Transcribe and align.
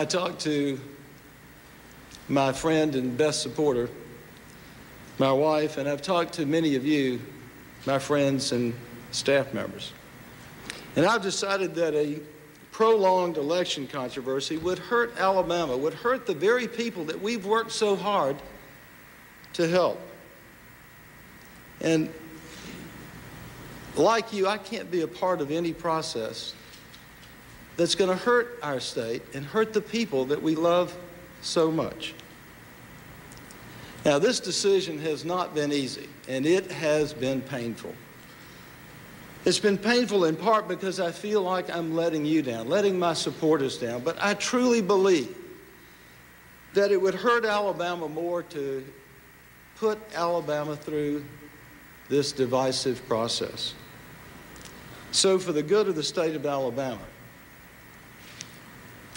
I 0.00 0.06
talked 0.06 0.40
to 0.44 0.80
my 2.26 2.54
friend 2.54 2.94
and 2.94 3.18
best 3.18 3.42
supporter, 3.42 3.90
my 5.18 5.30
wife, 5.30 5.76
and 5.76 5.86
I've 5.86 6.00
talked 6.00 6.32
to 6.34 6.46
many 6.46 6.74
of 6.74 6.86
you, 6.86 7.20
my 7.84 7.98
friends 7.98 8.52
and 8.52 8.72
staff 9.10 9.52
members. 9.52 9.92
And 10.96 11.04
I've 11.04 11.20
decided 11.20 11.74
that 11.74 11.92
a 11.92 12.18
prolonged 12.72 13.36
election 13.36 13.86
controversy 13.86 14.56
would 14.56 14.78
hurt 14.78 15.18
Alabama, 15.18 15.76
would 15.76 15.92
hurt 15.92 16.26
the 16.26 16.32
very 16.32 16.66
people 16.66 17.04
that 17.04 17.20
we've 17.20 17.44
worked 17.44 17.72
so 17.72 17.94
hard 17.94 18.36
to 19.52 19.68
help. 19.68 20.00
And 21.82 22.10
like 23.96 24.32
you, 24.32 24.46
I 24.46 24.56
can't 24.56 24.90
be 24.90 25.02
a 25.02 25.08
part 25.08 25.42
of 25.42 25.50
any 25.50 25.74
process 25.74 26.54
that's 27.80 27.94
going 27.94 28.10
to 28.10 28.24
hurt 28.24 28.58
our 28.62 28.78
state 28.78 29.22
and 29.32 29.42
hurt 29.42 29.72
the 29.72 29.80
people 29.80 30.26
that 30.26 30.42
we 30.42 30.54
love 30.54 30.94
so 31.40 31.70
much. 31.70 32.12
Now, 34.04 34.18
this 34.18 34.38
decision 34.38 34.98
has 34.98 35.24
not 35.24 35.54
been 35.54 35.72
easy, 35.72 36.06
and 36.28 36.44
it 36.44 36.70
has 36.70 37.14
been 37.14 37.40
painful. 37.40 37.94
It's 39.46 39.58
been 39.58 39.78
painful 39.78 40.26
in 40.26 40.36
part 40.36 40.68
because 40.68 41.00
I 41.00 41.10
feel 41.10 41.40
like 41.40 41.74
I'm 41.74 41.94
letting 41.96 42.26
you 42.26 42.42
down, 42.42 42.68
letting 42.68 42.98
my 42.98 43.14
supporters 43.14 43.78
down, 43.78 44.02
but 44.02 44.22
I 44.22 44.34
truly 44.34 44.82
believe 44.82 45.34
that 46.74 46.92
it 46.92 47.00
would 47.00 47.14
hurt 47.14 47.46
Alabama 47.46 48.10
more 48.10 48.42
to 48.42 48.84
put 49.76 49.98
Alabama 50.14 50.76
through 50.76 51.24
this 52.10 52.30
divisive 52.30 53.08
process. 53.08 53.72
So, 55.12 55.38
for 55.38 55.52
the 55.52 55.62
good 55.62 55.88
of 55.88 55.96
the 55.96 56.02
state 56.02 56.36
of 56.36 56.44
Alabama, 56.44 57.00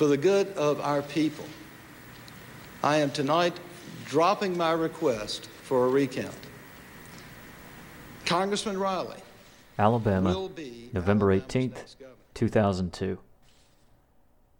for 0.03 0.09
the 0.09 0.17
good 0.17 0.49
of 0.57 0.81
our 0.81 1.01
people, 1.01 1.45
I 2.83 2.97
am 2.97 3.09
tonight 3.09 3.57
dropping 4.03 4.57
my 4.57 4.73
request 4.73 5.45
for 5.45 5.85
a 5.85 5.87
recount. 5.87 6.35
Congressman 8.25 8.77
Riley. 8.77 9.19
Alabama, 9.79 10.49
November 10.91 11.27
18th, 11.27 11.95
2002. 12.33 13.17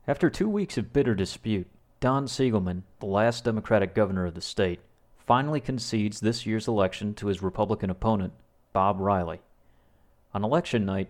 After 0.07 0.29
two 0.29 0.47
weeks 0.47 0.77
of 0.77 0.93
bitter 0.93 1.13
dispute, 1.13 1.67
Don 1.99 2.25
Siegelman, 2.25 2.83
the 3.01 3.05
last 3.05 3.43
Democratic 3.43 3.93
governor 3.93 4.27
of 4.27 4.35
the 4.35 4.41
state, 4.41 4.79
finally 5.27 5.59
concedes 5.59 6.21
this 6.21 6.45
year's 6.45 6.69
election 6.69 7.13
to 7.15 7.27
his 7.27 7.43
Republican 7.43 7.89
opponent, 7.89 8.31
Bob 8.71 8.97
Riley. 8.97 9.41
On 10.33 10.45
election 10.45 10.85
night, 10.85 11.09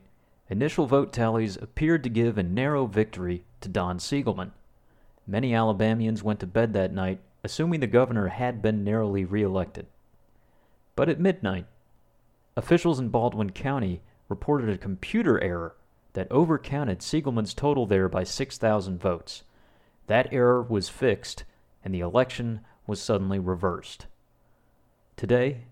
initial 0.53 0.87
vote 0.87 1.11
tallies 1.11 1.57
appeared 1.57 2.03
to 2.03 2.09
give 2.09 2.37
a 2.37 2.43
narrow 2.43 2.85
victory 2.85 3.43
to 3.59 3.67
Don 3.67 3.97
Siegelman. 3.97 4.51
Many 5.27 5.53
Alabamians 5.53 6.23
went 6.23 6.39
to 6.39 6.47
bed 6.47 6.71
that 6.73 6.93
night 6.93 7.19
assuming 7.43 7.81
the 7.81 7.87
governor 7.87 8.29
had 8.29 8.61
been 8.61 8.83
narrowly 8.83 9.25
reelected. 9.25 9.85
But 10.95 11.09
at 11.09 11.19
midnight, 11.19 11.65
officials 12.55 12.99
in 12.99 13.09
Baldwin 13.09 13.51
County 13.51 14.01
reported 14.29 14.69
a 14.69 14.77
computer 14.77 15.43
error 15.43 15.75
that 16.13 16.29
overcounted 16.29 17.01
Siegelman's 17.01 17.53
total 17.53 17.85
there 17.85 18.07
by 18.07 18.23
6,000 18.23 18.99
votes. 18.99 19.43
That 20.07 20.31
error 20.31 20.61
was 20.61 20.87
fixed, 20.89 21.43
and 21.83 21.93
the 21.93 21.99
election 21.99 22.61
was 22.87 23.01
suddenly 23.01 23.39
reversed. 23.39 24.05
Today, 25.17 25.65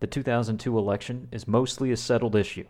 the 0.00 0.06
2002 0.06 0.76
election 0.76 1.28
is 1.30 1.48
mostly 1.48 1.90
a 1.90 1.96
settled 1.96 2.36
issue. 2.36 2.66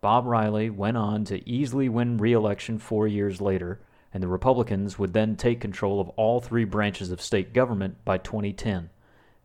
Bob 0.00 0.26
Riley 0.26 0.70
went 0.70 0.96
on 0.96 1.24
to 1.24 1.48
easily 1.48 1.88
win 1.88 2.18
re 2.18 2.32
election 2.32 2.78
four 2.78 3.08
years 3.08 3.40
later, 3.40 3.80
and 4.14 4.22
the 4.22 4.28
Republicans 4.28 4.98
would 4.98 5.12
then 5.12 5.34
take 5.34 5.60
control 5.60 6.00
of 6.00 6.08
all 6.10 6.40
three 6.40 6.64
branches 6.64 7.10
of 7.10 7.20
state 7.20 7.52
government 7.52 8.04
by 8.04 8.16
2010, 8.18 8.90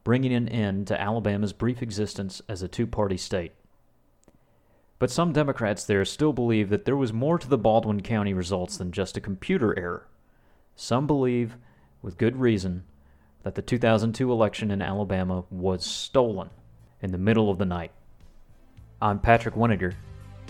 bringing 0.03 0.33
an 0.33 0.47
end 0.47 0.87
to 0.87 1.01
Alabama's 1.01 1.53
brief 1.53 1.81
existence 1.81 2.42
as 2.47 2.61
a 2.61 2.67
two 2.67 2.86
party 2.86 3.17
state. 3.17 3.53
But 4.99 5.09
some 5.09 5.33
Democrats 5.33 5.83
there 5.83 6.05
still 6.05 6.33
believe 6.33 6.69
that 6.69 6.86
there 6.86 6.95
was 6.95 7.11
more 7.11 7.39
to 7.39 7.49
the 7.49 7.58
Baldwin 7.58 8.02
County 8.02 8.33
results 8.33 8.77
than 8.77 8.92
just 8.92 9.17
a 9.17 9.21
computer 9.21 9.77
error. 9.77 10.08
Some 10.75 11.08
believe, 11.08 11.58
with 12.02 12.17
good 12.17 12.37
reason, 12.37 12.83
that 13.42 13.55
the 13.55 13.61
2002 13.61 14.31
election 14.31 14.71
in 14.71 14.81
Alabama 14.81 15.45
was 15.49 15.83
stolen 15.83 16.52
in 17.02 17.11
the 17.11 17.17
middle 17.17 17.49
of 17.49 17.58
the 17.58 17.65
night. 17.65 17.92
I'm 19.02 19.19
Patrick 19.19 19.55
Winiger, 19.55 19.93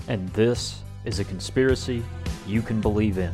and 0.08 0.30
this 0.30 0.81
is 1.06 1.19
a 1.19 1.24
conspiracy 1.24 2.03
you 2.46 2.62
can 2.62 2.81
believe 2.81 3.18
in. 3.18 3.34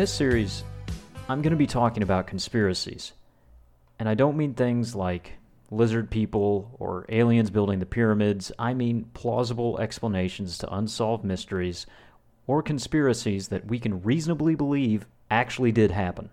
This 0.00 0.10
series, 0.10 0.64
I'm 1.28 1.42
going 1.42 1.50
to 1.50 1.58
be 1.58 1.66
talking 1.66 2.02
about 2.02 2.26
conspiracies. 2.26 3.12
And 3.98 4.08
I 4.08 4.14
don't 4.14 4.38
mean 4.38 4.54
things 4.54 4.94
like 4.94 5.32
lizard 5.70 6.08
people 6.08 6.74
or 6.78 7.04
aliens 7.10 7.50
building 7.50 7.80
the 7.80 7.84
pyramids. 7.84 8.50
I 8.58 8.72
mean 8.72 9.10
plausible 9.12 9.78
explanations 9.78 10.56
to 10.56 10.74
unsolved 10.74 11.22
mysteries 11.22 11.84
or 12.46 12.62
conspiracies 12.62 13.48
that 13.48 13.66
we 13.66 13.78
can 13.78 14.02
reasonably 14.02 14.54
believe 14.54 15.04
actually 15.30 15.70
did 15.70 15.90
happen. 15.90 16.30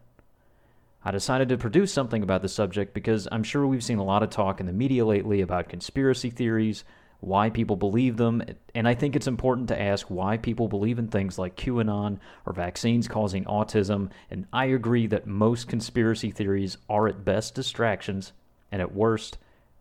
I 1.04 1.12
decided 1.12 1.50
to 1.50 1.58
produce 1.58 1.92
something 1.92 2.24
about 2.24 2.44
the 2.44 2.48
subject 2.48 2.94
because 2.94 3.28
I'm 3.34 3.44
sure 3.44 3.68
we've 3.68 3.84
seen 3.84 4.00
a 4.00 4.06
lot 4.06 4.24
of 4.24 4.30
talk 4.30 4.62
in 4.62 4.66
the 4.66 4.72
media 4.72 5.06
lately 5.06 5.42
about 5.42 5.68
conspiracy 5.68 6.30
theories, 6.30 6.86
why 7.20 7.50
people 7.50 7.76
believe 7.76 8.18
them, 8.18 8.44
and 8.76 8.88
I 8.88 8.94
think 8.94 9.16
it's 9.16 9.28
important 9.28 9.70
to 9.70 9.82
ask 9.82 10.08
why 10.08 10.38
people 10.38 10.68
believe 10.68 11.00
in 11.00 11.08
things 11.08 11.40
like 11.40 11.56
QAnon 11.56 12.20
or 12.46 12.54
vaccines 12.54 13.08
causing 13.08 13.44
autism. 13.46 14.12
And 14.30 14.46
I 14.54 14.66
agree 14.66 15.08
that 15.08 15.26
most 15.26 15.68
conspiracy 15.68 16.30
theories 16.30 16.78
are 16.88 17.08
at 17.08 17.26
best 17.26 17.56
distractions 17.56 18.34
and 18.72 18.82
at 18.82 18.94
worst 18.94 19.38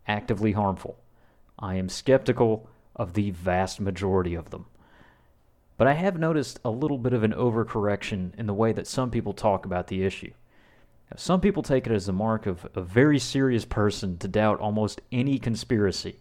actively 0.07 0.53
harmful. 0.53 0.97
I 1.59 1.75
am 1.75 1.89
skeptical 1.89 2.69
of 2.95 3.13
the 3.13 3.31
vast 3.31 3.79
majority 3.79 4.33
of 4.33 4.49
them. 4.49 4.65
But 5.77 5.87
I 5.87 5.93
have 5.93 6.17
noticed 6.17 6.59
a 6.65 6.71
little 6.71 6.97
bit 6.97 7.13
of 7.13 7.23
an 7.23 7.33
overcorrection 7.33 8.31
in 8.35 8.47
the 8.47 8.53
way 8.53 8.71
that 8.71 8.87
some 8.87 9.11
people 9.11 9.33
talk 9.33 9.63
about 9.63 9.87
the 9.87 10.03
issue. 10.03 10.31
Some 11.15 11.39
people 11.39 11.61
take 11.61 11.85
it 11.85 11.93
as 11.93 12.07
a 12.07 12.13
mark 12.13 12.47
of 12.47 12.67
a 12.73 12.81
very 12.81 13.19
serious 13.19 13.63
person 13.63 14.17
to 14.17 14.27
doubt 14.27 14.59
almost 14.59 15.01
any 15.11 15.37
conspiracy 15.37 16.19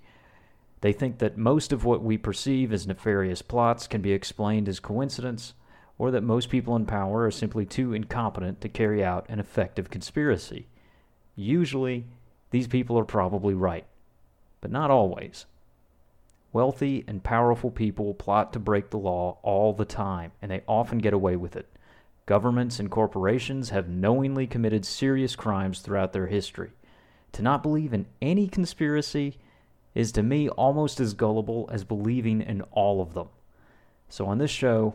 they 0.81 0.92
think 0.92 1.19
that 1.19 1.38
most 1.38 1.72
of 1.72 1.84
what 1.84 2.03
we 2.03 2.19
perceive 2.19 2.72
as 2.72 2.87
nefarious 2.87 3.42
plots 3.42 3.87
can 3.87 4.03
be 4.03 4.12
explained 4.12 4.69
as 4.69 4.81
coincidence, 4.81 5.54
or 5.98 6.10
that 6.10 6.22
most 6.22 6.50
people 6.50 6.76
in 6.76 6.84
power 6.84 7.25
are 7.25 7.31
simply 7.31 7.64
too 7.64 7.94
incompetent 7.94 8.60
to 8.60 8.69
carry 8.69 9.03
out 9.03 9.26
an 9.28 9.41
effective 9.41 9.91
conspiracy. 9.91 10.66
Usually, 11.34 12.06
these 12.50 12.66
people 12.66 12.98
are 12.98 13.04
probably 13.04 13.54
right, 13.54 13.87
but 14.60 14.70
not 14.70 14.91
always. 14.91 15.47
Wealthy 16.53 17.04
and 17.06 17.22
powerful 17.22 17.70
people 17.70 18.14
plot 18.14 18.53
to 18.53 18.58
break 18.58 18.91
the 18.91 18.98
law 18.98 19.38
all 19.43 19.73
the 19.73 19.84
time, 19.84 20.32
and 20.40 20.50
they 20.50 20.62
often 20.67 20.99
get 20.99 21.12
away 21.12 21.37
with 21.37 21.56
it. 21.56 21.69
Governments 22.26 22.78
and 22.81 22.90
corporations 22.90 23.70
have 23.70 23.88
knowingly 23.88 24.46
committed 24.46 24.84
serious 24.84 25.37
crimes 25.37 25.81
throughout 25.81 26.12
their 26.12 26.26
history. 26.26 26.73
To 27.32 27.43
not 27.43 27.62
believe 27.62 27.93
in 27.93 28.06
any 28.20 28.49
conspiracy 28.49 29.38
is 29.96 30.12
to 30.12 30.22
me 30.22 30.46
almost 30.50 31.00
as 31.00 31.14
gullible 31.14 31.69
as 31.72 31.82
believing 31.82 32.43
in 32.43 32.60
all 32.70 33.00
of 33.00 33.14
them. 33.14 33.28
So, 34.10 34.26
on 34.26 34.37
this 34.37 34.50
show, 34.50 34.94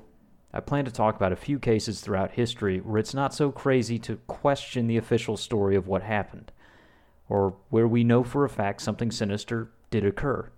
I 0.54 0.60
plan 0.60 0.86
to 0.86 0.92
talk 0.92 1.16
about 1.16 1.32
a 1.32 1.38
few 1.38 1.58
cases 1.58 2.02
throughout 2.02 2.34
history 2.34 2.78
where 2.80 3.00
it's 3.00 3.16
not 3.16 3.34
so 3.34 3.52
crazy 3.52 3.98
to 4.00 4.18
question 4.28 4.86
the 4.86 4.98
official 4.98 5.38
story 5.38 5.76
of 5.76 5.88
what 5.88 6.04
happened, 6.04 6.52
or 7.28 7.56
where 7.70 7.88
we 7.88 8.04
know 8.04 8.24
for 8.24 8.46
a 8.46 8.50
fact 8.50 8.82
something 8.82 9.10
sinister 9.10 9.72
did 9.90 10.06
occur. 10.06 10.52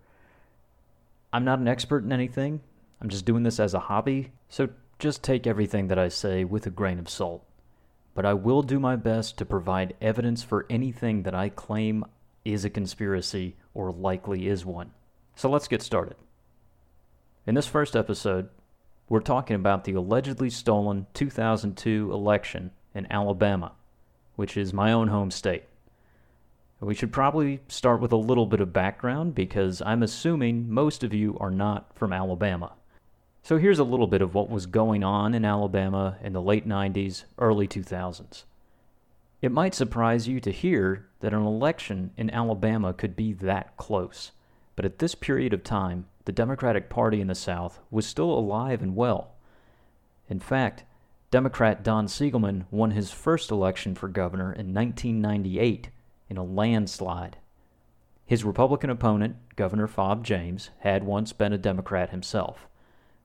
I'm 1.31 1.45
not 1.45 1.59
an 1.59 1.67
expert 1.69 2.03
in 2.03 2.11
anything, 2.11 2.59
I'm 2.99 3.09
just 3.09 3.25
doing 3.25 3.43
this 3.43 3.61
as 3.61 3.73
a 3.73 3.79
hobby, 3.79 4.33
so 4.49 4.69
just 4.99 5.23
take 5.23 5.47
everything 5.47 5.87
that 5.87 5.97
I 5.97 6.09
say 6.09 6.43
with 6.43 6.65
a 6.65 6.69
grain 6.69 6.99
of 6.99 7.09
salt. 7.09 7.45
But 8.13 8.25
I 8.25 8.33
will 8.33 8.61
do 8.61 8.79
my 8.79 8.97
best 8.97 9.37
to 9.37 9.45
provide 9.45 9.95
evidence 10.01 10.43
for 10.43 10.65
anything 10.69 11.23
that 11.23 11.33
I 11.33 11.47
claim 11.47 12.03
is 12.45 12.65
a 12.65 12.69
conspiracy 12.69 13.55
or 13.73 13.91
likely 13.91 14.47
is 14.47 14.65
one. 14.65 14.91
So 15.35 15.49
let's 15.49 15.67
get 15.67 15.81
started. 15.81 16.15
In 17.45 17.55
this 17.55 17.67
first 17.67 17.95
episode, 17.95 18.49
We're 19.09 19.19
talking 19.19 19.55
about 19.55 19.83
the 19.83 19.93
allegedly 19.93 20.49
stolen 20.49 21.07
2002 21.13 22.11
election 22.11 22.71
in 22.95 23.05
Alabama, 23.11 23.73
which 24.35 24.55
is 24.57 24.73
my 24.73 24.91
own 24.91 25.09
home 25.09 25.29
state. 25.29 25.65
We 26.79 26.95
should 26.95 27.13
probably 27.13 27.61
start 27.67 28.01
with 28.01 28.11
a 28.11 28.17
little 28.17 28.45
bit 28.45 28.59
of 28.59 28.73
background 28.73 29.35
because 29.35 29.81
I'm 29.81 30.03
assuming 30.03 30.69
most 30.69 31.03
of 31.03 31.13
you 31.13 31.37
are 31.39 31.51
not 31.51 31.95
from 31.95 32.11
Alabama. 32.11 32.73
So 33.41 33.57
here's 33.57 33.79
a 33.79 33.83
little 33.83 34.07
bit 34.07 34.21
of 34.21 34.33
what 34.33 34.49
was 34.49 34.65
going 34.65 35.03
on 35.03 35.33
in 35.33 35.45
Alabama 35.45 36.17
in 36.23 36.33
the 36.33 36.41
late 36.41 36.67
90s, 36.67 37.25
early 37.37 37.67
2000s. 37.67 38.43
It 39.43 39.51
might 39.51 39.75
surprise 39.75 40.25
you 40.25 40.39
to 40.39 40.51
hear 40.53 41.05
that 41.19 41.33
an 41.33 41.45
election 41.45 42.11
in 42.15 42.29
Alabama 42.29 42.93
could 42.93 43.13
be 43.13 43.33
that 43.33 43.75
close, 43.75 44.31
but 44.77 44.85
at 44.85 44.99
this 44.99 45.15
period 45.15 45.51
of 45.51 45.65
time, 45.65 46.05
the 46.23 46.31
Democratic 46.31 46.89
Party 46.89 47.19
in 47.19 47.27
the 47.27 47.35
South 47.35 47.81
was 47.91 48.07
still 48.07 48.31
alive 48.31 48.81
and 48.81 48.95
well. 48.95 49.33
In 50.29 50.39
fact, 50.39 50.85
Democrat 51.29 51.83
Don 51.83 52.07
Siegelman 52.07 52.67
won 52.71 52.91
his 52.91 53.11
first 53.11 53.51
election 53.51 53.95
for 53.95 54.07
governor 54.07 54.53
in 54.53 54.73
1998 54.73 55.89
in 56.29 56.37
a 56.37 56.43
landslide. 56.45 57.35
His 58.25 58.45
Republican 58.45 58.89
opponent, 58.89 59.35
Governor 59.57 59.87
Fob 59.87 60.23
James, 60.23 60.69
had 60.79 61.03
once 61.03 61.33
been 61.33 61.51
a 61.51 61.57
Democrat 61.57 62.11
himself, 62.11 62.65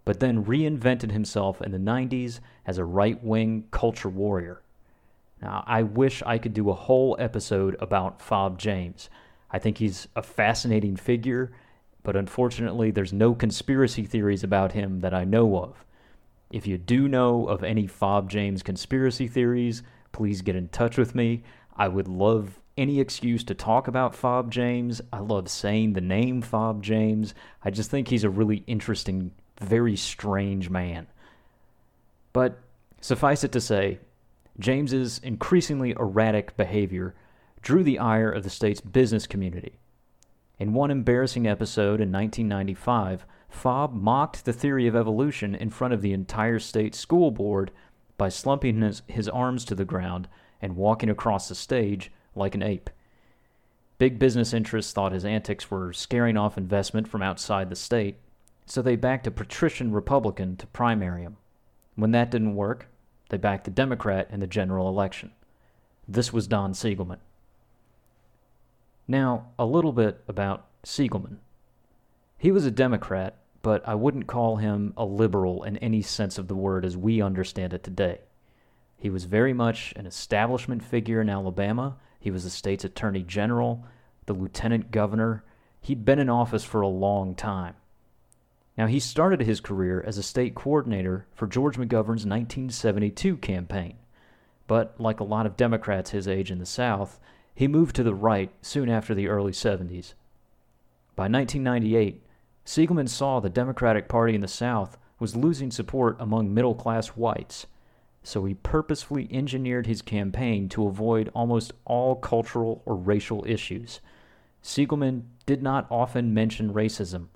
but 0.04 0.18
then 0.18 0.44
reinvented 0.44 1.12
himself 1.12 1.62
in 1.62 1.70
the 1.70 1.78
90s 1.78 2.40
as 2.66 2.76
a 2.76 2.84
right 2.84 3.22
wing 3.22 3.68
culture 3.70 4.08
warrior. 4.08 4.62
Now, 5.40 5.64
I 5.66 5.82
wish 5.82 6.22
I 6.26 6.38
could 6.38 6.54
do 6.54 6.70
a 6.70 6.74
whole 6.74 7.16
episode 7.18 7.76
about 7.80 8.20
Fob 8.20 8.58
James. 8.58 9.08
I 9.50 9.58
think 9.58 9.78
he's 9.78 10.08
a 10.16 10.22
fascinating 10.22 10.96
figure, 10.96 11.52
but 12.02 12.16
unfortunately, 12.16 12.90
there's 12.90 13.12
no 13.12 13.34
conspiracy 13.34 14.04
theories 14.04 14.42
about 14.42 14.72
him 14.72 15.00
that 15.00 15.14
I 15.14 15.24
know 15.24 15.58
of. 15.58 15.84
If 16.50 16.66
you 16.66 16.78
do 16.78 17.08
know 17.08 17.46
of 17.46 17.62
any 17.62 17.86
Fob 17.86 18.30
James 18.30 18.62
conspiracy 18.62 19.28
theories, 19.28 19.82
please 20.12 20.42
get 20.42 20.56
in 20.56 20.68
touch 20.68 20.96
with 20.96 21.14
me. 21.14 21.44
I 21.76 21.88
would 21.88 22.08
love 22.08 22.58
any 22.76 23.00
excuse 23.00 23.44
to 23.44 23.54
talk 23.54 23.88
about 23.88 24.14
Fob 24.14 24.50
James. 24.50 25.00
I 25.12 25.18
love 25.18 25.48
saying 25.48 25.92
the 25.92 26.00
name 26.00 26.42
Fob 26.42 26.82
James. 26.82 27.34
I 27.62 27.70
just 27.70 27.90
think 27.90 28.08
he's 28.08 28.24
a 28.24 28.30
really 28.30 28.64
interesting, 28.66 29.32
very 29.60 29.96
strange 29.96 30.70
man. 30.70 31.06
But 32.32 32.58
suffice 33.00 33.44
it 33.44 33.52
to 33.52 33.60
say, 33.60 33.98
James's 34.58 35.18
increasingly 35.20 35.92
erratic 35.92 36.56
behavior 36.56 37.14
drew 37.62 37.82
the 37.82 37.98
ire 37.98 38.30
of 38.30 38.42
the 38.42 38.50
state's 38.50 38.80
business 38.80 39.26
community. 39.26 39.78
In 40.58 40.72
one 40.72 40.90
embarrassing 40.90 41.46
episode 41.46 42.00
in 42.00 42.10
1995, 42.10 43.24
Fob 43.48 43.94
mocked 43.94 44.44
the 44.44 44.52
theory 44.52 44.86
of 44.86 44.96
evolution 44.96 45.54
in 45.54 45.70
front 45.70 45.94
of 45.94 46.02
the 46.02 46.12
entire 46.12 46.58
state 46.58 46.94
school 46.94 47.30
board 47.30 47.70
by 48.16 48.28
slumping 48.28 48.82
his, 48.82 49.02
his 49.06 49.28
arms 49.28 49.64
to 49.64 49.74
the 49.74 49.84
ground 49.84 50.28
and 50.60 50.76
walking 50.76 51.08
across 51.08 51.48
the 51.48 51.54
stage 51.54 52.10
like 52.34 52.54
an 52.54 52.62
ape. 52.62 52.90
Big 53.98 54.18
business 54.18 54.52
interests 54.52 54.92
thought 54.92 55.12
his 55.12 55.24
antics 55.24 55.70
were 55.70 55.92
scaring 55.92 56.36
off 56.36 56.58
investment 56.58 57.08
from 57.08 57.22
outside 57.22 57.70
the 57.70 57.76
state, 57.76 58.16
so 58.66 58.82
they 58.82 58.96
backed 58.96 59.26
a 59.26 59.30
patrician 59.30 59.92
Republican 59.92 60.56
to 60.56 60.66
primary 60.68 61.22
him. 61.22 61.36
When 61.94 62.10
that 62.12 62.30
didn't 62.30 62.54
work, 62.54 62.88
they 63.28 63.36
backed 63.36 63.64
the 63.64 63.70
Democrat 63.70 64.28
in 64.30 64.40
the 64.40 64.46
general 64.46 64.88
election. 64.88 65.32
This 66.06 66.32
was 66.32 66.46
Don 66.46 66.72
Siegelman. 66.72 67.18
Now, 69.06 69.48
a 69.58 69.66
little 69.66 69.92
bit 69.92 70.22
about 70.28 70.66
Siegelman. 70.84 71.38
He 72.36 72.52
was 72.52 72.64
a 72.64 72.70
Democrat, 72.70 73.36
but 73.62 73.86
I 73.86 73.94
wouldn't 73.94 74.26
call 74.26 74.56
him 74.56 74.92
a 74.96 75.04
liberal 75.04 75.64
in 75.64 75.76
any 75.78 76.02
sense 76.02 76.38
of 76.38 76.48
the 76.48 76.54
word 76.54 76.84
as 76.84 76.96
we 76.96 77.20
understand 77.20 77.72
it 77.74 77.82
today. 77.82 78.20
He 78.96 79.10
was 79.10 79.24
very 79.24 79.52
much 79.52 79.92
an 79.96 80.06
establishment 80.06 80.84
figure 80.84 81.20
in 81.20 81.28
Alabama 81.28 81.96
he 82.20 82.30
was 82.30 82.44
the 82.44 82.50
state's 82.50 82.84
attorney 82.84 83.22
general, 83.22 83.84
the 84.26 84.32
lieutenant 84.32 84.90
governor. 84.90 85.44
He'd 85.80 86.04
been 86.04 86.18
in 86.18 86.28
office 86.28 86.64
for 86.64 86.80
a 86.80 86.88
long 86.88 87.34
time. 87.34 87.74
Now, 88.78 88.86
he 88.86 89.00
started 89.00 89.42
his 89.42 89.60
career 89.60 90.02
as 90.06 90.16
a 90.16 90.22
state 90.22 90.54
coordinator 90.54 91.26
for 91.34 91.46
George 91.46 91.76
McGovern's 91.76 92.24
1972 92.24 93.36
campaign. 93.38 93.96
But, 94.66 94.94
like 94.98 95.20
a 95.20 95.24
lot 95.24 95.44
of 95.44 95.56
Democrats 95.56 96.10
his 96.10 96.26
age 96.26 96.50
in 96.50 96.58
the 96.58 96.64
South, 96.64 97.20
he 97.54 97.68
moved 97.68 97.94
to 97.96 98.02
the 98.02 98.14
right 98.14 98.50
soon 98.62 98.88
after 98.88 99.14
the 99.14 99.28
early 99.28 99.52
70s. 99.52 100.14
By 101.16 101.24
1998, 101.24 102.24
Siegelman 102.64 103.08
saw 103.08 103.40
the 103.40 103.50
Democratic 103.50 104.08
Party 104.08 104.34
in 104.34 104.40
the 104.40 104.48
South 104.48 104.96
was 105.18 105.36
losing 105.36 105.70
support 105.70 106.16
among 106.20 106.54
middle 106.54 106.74
class 106.74 107.08
whites 107.08 107.66
so 108.28 108.44
he 108.44 108.54
purposefully 108.54 109.26
engineered 109.30 109.86
his 109.86 110.02
campaign 110.02 110.68
to 110.68 110.86
avoid 110.86 111.30
almost 111.34 111.72
all 111.86 112.14
cultural 112.14 112.82
or 112.84 112.94
racial 112.94 113.42
issues. 113.46 114.00
Siegelman 114.62 115.22
did 115.46 115.62
not 115.62 115.86
often 115.90 116.34
mention 116.34 116.74
racism, 116.74 117.28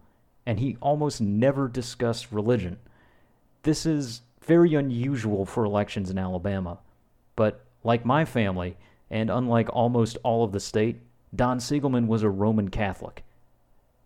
and 0.46 0.58
he 0.58 0.76
almost 0.80 1.20
never 1.20 1.68
discussed 1.68 2.32
religion. 2.32 2.78
This 3.62 3.86
is 3.86 4.22
very 4.42 4.74
unusual 4.74 5.46
for 5.46 5.64
elections 5.64 6.10
in 6.10 6.18
Alabama, 6.18 6.78
but 7.36 7.64
like 7.84 8.04
my 8.04 8.24
family, 8.24 8.76
and 9.10 9.30
unlike 9.30 9.68
almost 9.72 10.18
all 10.22 10.44
of 10.44 10.52
the 10.52 10.60
state, 10.60 11.00
Don 11.34 11.58
Siegelman 11.58 12.06
was 12.06 12.22
a 12.22 12.30
Roman 12.30 12.68
Catholic. 12.68 13.24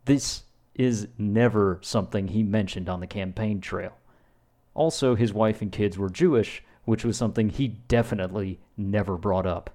This 0.05 0.43
is 0.75 1.09
never 1.19 1.79
something 1.83 2.29
he 2.29 2.43
mentioned 2.43 2.89
on 2.89 3.01
the 3.01 3.07
campaign 3.07 3.61
trail. 3.61 3.97
Also, 4.75 5.15
his 5.15 5.33
wife 5.33 5.63
and 5.63 5.73
kids 5.73 5.97
were 5.97 6.11
Jewish, 6.11 6.63
which 6.85 7.05
was 7.05 7.17
something 7.17 7.49
he 7.49 7.69
definitely 7.69 8.61
never 8.77 9.17
brought 9.17 9.47
up. 9.47 9.71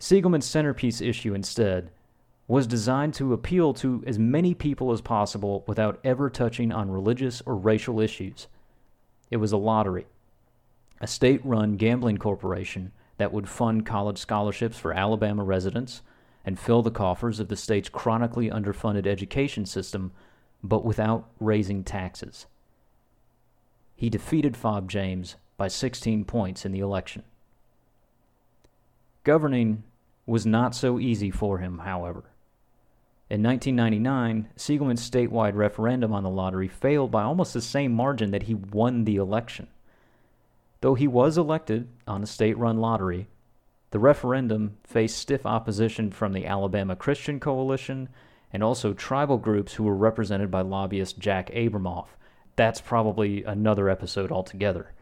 Siegelman's 0.00 0.46
centerpiece 0.46 1.02
issue, 1.02 1.34
instead, 1.34 1.90
was 2.50 2.66
designed 2.66 3.14
to 3.14 3.32
appeal 3.32 3.72
to 3.72 4.02
as 4.08 4.18
many 4.18 4.54
people 4.54 4.90
as 4.90 5.00
possible 5.00 5.62
without 5.68 6.00
ever 6.02 6.28
touching 6.28 6.72
on 6.72 6.90
religious 6.90 7.40
or 7.46 7.54
racial 7.54 8.00
issues. 8.00 8.48
It 9.30 9.36
was 9.36 9.52
a 9.52 9.56
lottery, 9.56 10.08
a 11.00 11.06
state 11.06 11.40
run 11.46 11.76
gambling 11.76 12.16
corporation 12.16 12.90
that 13.18 13.32
would 13.32 13.48
fund 13.48 13.86
college 13.86 14.18
scholarships 14.18 14.76
for 14.76 14.92
Alabama 14.92 15.44
residents 15.44 16.02
and 16.44 16.58
fill 16.58 16.82
the 16.82 16.90
coffers 16.90 17.38
of 17.38 17.46
the 17.46 17.54
state's 17.54 17.88
chronically 17.88 18.50
underfunded 18.50 19.06
education 19.06 19.64
system, 19.64 20.10
but 20.60 20.84
without 20.84 21.30
raising 21.38 21.84
taxes. 21.84 22.46
He 23.94 24.10
defeated 24.10 24.56
Fob 24.56 24.90
James 24.90 25.36
by 25.56 25.68
16 25.68 26.24
points 26.24 26.64
in 26.64 26.72
the 26.72 26.80
election. 26.80 27.22
Governing 29.22 29.84
was 30.26 30.44
not 30.44 30.74
so 30.74 30.98
easy 30.98 31.30
for 31.30 31.58
him, 31.58 31.78
however. 31.78 32.24
In 33.30 33.44
1999, 33.44 34.48
Siegelman's 34.56 35.08
statewide 35.08 35.54
referendum 35.54 36.12
on 36.12 36.24
the 36.24 36.28
lottery 36.28 36.66
failed 36.66 37.12
by 37.12 37.22
almost 37.22 37.54
the 37.54 37.60
same 37.60 37.92
margin 37.92 38.32
that 38.32 38.42
he 38.42 38.54
won 38.54 39.04
the 39.04 39.16
election. 39.16 39.68
Though 40.80 40.96
he 40.96 41.06
was 41.06 41.38
elected 41.38 41.86
on 42.08 42.24
a 42.24 42.26
state 42.26 42.58
run 42.58 42.78
lottery, 42.78 43.28
the 43.92 44.00
referendum 44.00 44.78
faced 44.82 45.16
stiff 45.16 45.46
opposition 45.46 46.10
from 46.10 46.32
the 46.32 46.44
Alabama 46.44 46.96
Christian 46.96 47.38
Coalition 47.38 48.08
and 48.52 48.64
also 48.64 48.94
tribal 48.94 49.38
groups 49.38 49.74
who 49.74 49.84
were 49.84 49.94
represented 49.94 50.50
by 50.50 50.62
lobbyist 50.62 51.20
Jack 51.20 51.50
Abramoff. 51.50 52.08
That's 52.56 52.80
probably 52.80 53.44
another 53.44 53.88
episode 53.88 54.32
altogether. 54.32 54.92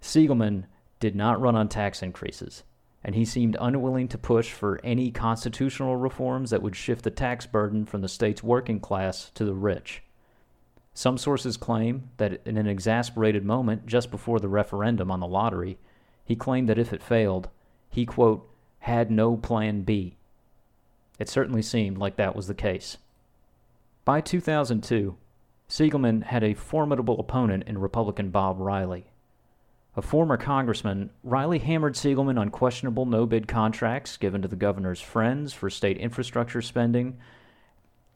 Siegelman 0.00 0.66
did 1.00 1.16
not 1.16 1.40
run 1.40 1.56
on 1.56 1.68
tax 1.68 2.00
increases, 2.00 2.62
and 3.02 3.14
he 3.14 3.24
seemed 3.24 3.56
unwilling 3.60 4.08
to 4.08 4.18
push 4.18 4.52
for 4.52 4.80
any 4.84 5.10
constitutional 5.10 5.96
reforms 5.96 6.50
that 6.50 6.62
would 6.62 6.76
shift 6.76 7.02
the 7.02 7.10
tax 7.10 7.46
burden 7.46 7.86
from 7.86 8.02
the 8.02 8.08
state's 8.08 8.42
working 8.42 8.80
class 8.80 9.30
to 9.34 9.44
the 9.44 9.54
rich. 9.54 10.02
Some 10.92 11.16
sources 11.16 11.56
claim 11.56 12.10
that 12.18 12.40
in 12.44 12.56
an 12.56 12.66
exasperated 12.66 13.44
moment 13.44 13.86
just 13.86 14.10
before 14.10 14.38
the 14.38 14.48
referendum 14.48 15.10
on 15.10 15.20
the 15.20 15.26
lottery, 15.26 15.78
he 16.24 16.36
claimed 16.36 16.68
that 16.68 16.78
if 16.78 16.92
it 16.92 17.02
failed, 17.02 17.48
he, 17.88 18.04
quote, 18.04 18.48
had 18.80 19.10
no 19.10 19.36
plan 19.36 19.82
B. 19.82 20.16
It 21.18 21.28
certainly 21.28 21.62
seemed 21.62 21.98
like 21.98 22.16
that 22.16 22.36
was 22.36 22.46
the 22.46 22.54
case. 22.54 22.96
By 24.04 24.20
2002, 24.20 25.16
Siegelman 25.68 26.24
had 26.24 26.42
a 26.42 26.54
formidable 26.54 27.20
opponent 27.20 27.64
in 27.66 27.78
Republican 27.78 28.30
Bob 28.30 28.58
Riley, 28.58 29.10
a 29.96 30.02
former 30.02 30.36
congressman, 30.36 31.10
Riley 31.24 31.58
hammered 31.58 31.94
Siegelman 31.94 32.38
on 32.38 32.50
questionable 32.50 33.06
no 33.06 33.26
bid 33.26 33.48
contracts 33.48 34.16
given 34.16 34.42
to 34.42 34.48
the 34.48 34.56
governor's 34.56 35.00
friends 35.00 35.52
for 35.52 35.68
state 35.68 35.98
infrastructure 35.98 36.62
spending. 36.62 37.18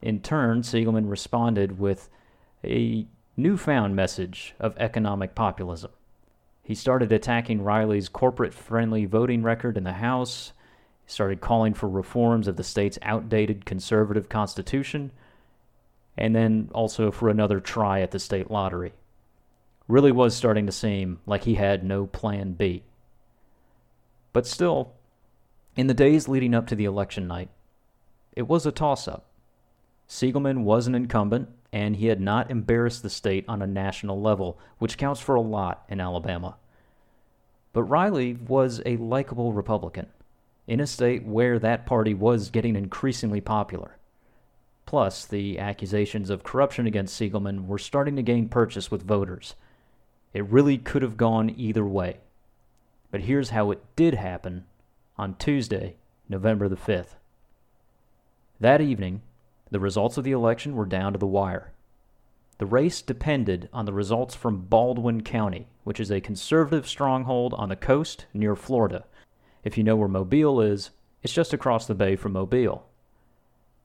In 0.01 0.21
turn, 0.21 0.61
Siegelman 0.61 1.09
responded 1.09 1.77
with 1.77 2.09
a 2.63 3.05
newfound 3.35 3.95
message 3.95 4.55
of 4.59 4.77
economic 4.77 5.35
populism. 5.35 5.91
He 6.63 6.75
started 6.75 7.11
attacking 7.11 7.61
Riley's 7.61 8.09
corporate 8.09 8.53
friendly 8.53 9.05
voting 9.05 9.43
record 9.43 9.77
in 9.77 9.83
the 9.83 9.93
House, 9.93 10.53
he 11.05 11.11
started 11.11 11.41
calling 11.41 11.73
for 11.73 11.87
reforms 11.87 12.47
of 12.47 12.55
the 12.55 12.63
state's 12.63 12.97
outdated 13.03 13.65
conservative 13.65 14.29
constitution, 14.29 15.11
and 16.17 16.35
then 16.35 16.69
also 16.73 17.11
for 17.11 17.29
another 17.29 17.59
try 17.59 18.01
at 18.01 18.11
the 18.11 18.19
state 18.19 18.49
lottery. 18.49 18.93
Really 19.87 20.11
was 20.11 20.35
starting 20.35 20.65
to 20.65 20.71
seem 20.71 21.19
like 21.25 21.43
he 21.43 21.55
had 21.55 21.83
no 21.83 22.07
plan 22.07 22.53
B. 22.53 22.83
But 24.33 24.47
still, 24.47 24.93
in 25.75 25.87
the 25.87 25.93
days 25.93 26.27
leading 26.27 26.55
up 26.55 26.67
to 26.67 26.75
the 26.75 26.85
election 26.85 27.27
night, 27.27 27.49
it 28.35 28.47
was 28.47 28.65
a 28.65 28.71
toss 28.71 29.07
up. 29.07 29.25
Siegelman 30.07 30.63
was 30.63 30.87
an 30.87 30.95
incumbent, 30.95 31.49
and 31.71 31.95
he 31.95 32.07
had 32.07 32.21
not 32.21 32.51
embarrassed 32.51 33.03
the 33.03 33.09
state 33.09 33.45
on 33.47 33.61
a 33.61 33.67
national 33.67 34.21
level, 34.21 34.59
which 34.77 34.97
counts 34.97 35.19
for 35.19 35.35
a 35.35 35.41
lot 35.41 35.83
in 35.89 35.99
Alabama. 35.99 36.57
But 37.73 37.83
Riley 37.83 38.33
was 38.33 38.81
a 38.85 38.97
likable 38.97 39.53
Republican 39.53 40.07
in 40.67 40.79
a 40.79 40.87
state 40.87 41.25
where 41.25 41.59
that 41.59 41.85
party 41.85 42.13
was 42.13 42.49
getting 42.49 42.75
increasingly 42.75 43.41
popular. 43.41 43.97
Plus, 44.85 45.25
the 45.25 45.59
accusations 45.59 46.29
of 46.29 46.43
corruption 46.43 46.87
against 46.87 47.19
Siegelman 47.19 47.67
were 47.67 47.77
starting 47.77 48.15
to 48.15 48.21
gain 48.21 48.49
purchase 48.49 48.89
with 48.89 49.03
voters. 49.03 49.55
It 50.35 50.45
really 50.49 50.77
could 50.77 51.01
have 51.01 51.15
gone 51.15 51.49
either 51.55 51.85
way. 51.85 52.17
But 53.09 53.21
here's 53.21 53.51
how 53.51 53.71
it 53.71 53.81
did 53.95 54.15
happen 54.15 54.65
on 55.17 55.35
Tuesday, 55.35 55.95
November 56.27 56.67
the 56.67 56.75
5th. 56.75 57.15
That 58.59 58.81
evening, 58.81 59.21
the 59.71 59.79
results 59.79 60.17
of 60.17 60.25
the 60.25 60.33
election 60.33 60.75
were 60.75 60.85
down 60.85 61.13
to 61.13 61.19
the 61.19 61.25
wire. 61.25 61.71
The 62.57 62.65
race 62.65 63.01
depended 63.01 63.69
on 63.71 63.85
the 63.85 63.93
results 63.93 64.35
from 64.35 64.65
Baldwin 64.65 65.23
County, 65.23 65.69
which 65.85 66.01
is 66.01 66.11
a 66.11 66.19
conservative 66.19 66.85
stronghold 66.85 67.53
on 67.53 67.69
the 67.69 67.77
coast 67.77 68.25
near 68.33 68.57
Florida. 68.57 69.05
If 69.63 69.77
you 69.77 69.85
know 69.85 69.95
where 69.95 70.09
Mobile 70.09 70.59
is, 70.59 70.89
it's 71.23 71.31
just 71.31 71.53
across 71.53 71.87
the 71.87 71.95
bay 71.95 72.17
from 72.17 72.33
Mobile. 72.33 72.89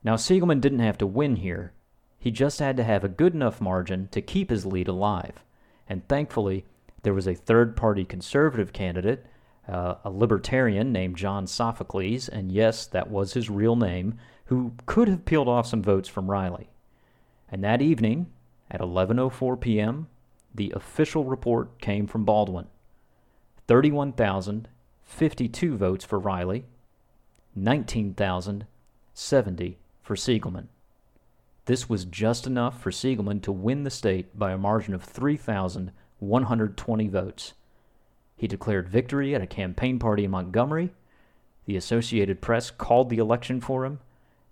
Now, 0.02 0.16
Siegelman 0.16 0.61
didn't 0.61 0.80
have 0.80 0.99
to 0.99 1.07
win 1.07 1.37
here. 1.37 1.75
He 2.19 2.33
just 2.33 2.59
had 2.59 2.76
to 2.76 2.83
have 2.83 3.04
a 3.04 3.09
good 3.09 3.35
enough 3.35 3.61
margin 3.61 4.09
to 4.11 4.21
keep 4.21 4.50
his 4.50 4.66
lead 4.66 4.88
alive. 4.88 5.45
And 5.90 6.09
thankfully, 6.09 6.64
there 7.02 7.12
was 7.12 7.26
a 7.26 7.35
third 7.35 7.76
party 7.76 8.04
conservative 8.04 8.73
candidate, 8.73 9.26
uh, 9.66 9.97
a 10.04 10.11
libertarian 10.11 10.92
named 10.92 11.16
John 11.16 11.49
Sophocleus, 11.49 12.28
and 12.28 12.52
yes, 12.52 12.87
that 12.87 13.11
was 13.11 13.32
his 13.32 13.50
real 13.50 13.75
name, 13.75 14.16
who 14.44 14.75
could 14.87 15.09
have 15.09 15.25
peeled 15.25 15.49
off 15.49 15.66
some 15.66 15.82
votes 15.82 16.09
from 16.09 16.30
Riley. 16.30 16.70
And 17.50 17.64
that 17.64 17.82
evening, 17.82 18.28
at 18.70 18.80
11:04 18.80 19.61
p.m., 19.61 20.06
the 20.54 20.73
official 20.76 21.25
report 21.25 21.80
came 21.80 22.06
from 22.06 22.25
Baldwin. 22.25 22.68
31,052 23.66 25.76
votes 25.76 26.04
for 26.04 26.20
Riley, 26.20 26.66
19,070 27.56 29.78
for 30.02 30.14
Siegelman. 30.14 30.68
This 31.71 31.89
was 31.89 32.05
just 32.05 32.47
enough 32.49 32.83
for 32.83 32.91
Siegelman 32.91 33.43
to 33.43 33.53
win 33.53 33.85
the 33.85 33.91
state 33.91 34.37
by 34.37 34.50
a 34.50 34.59
margin 34.59 34.93
of 34.93 35.05
3,120 35.05 37.07
votes. 37.07 37.53
He 38.35 38.49
declared 38.49 38.89
victory 38.89 39.37
at 39.37 39.41
a 39.41 39.47
campaign 39.47 40.00
party 40.00 40.25
in 40.25 40.33
Montgomery. 40.33 40.93
The 41.67 41.77
Associated 41.77 42.41
Press 42.41 42.73
called 42.73 43.09
the 43.09 43.19
election 43.19 43.61
for 43.61 43.85
him, 43.85 44.00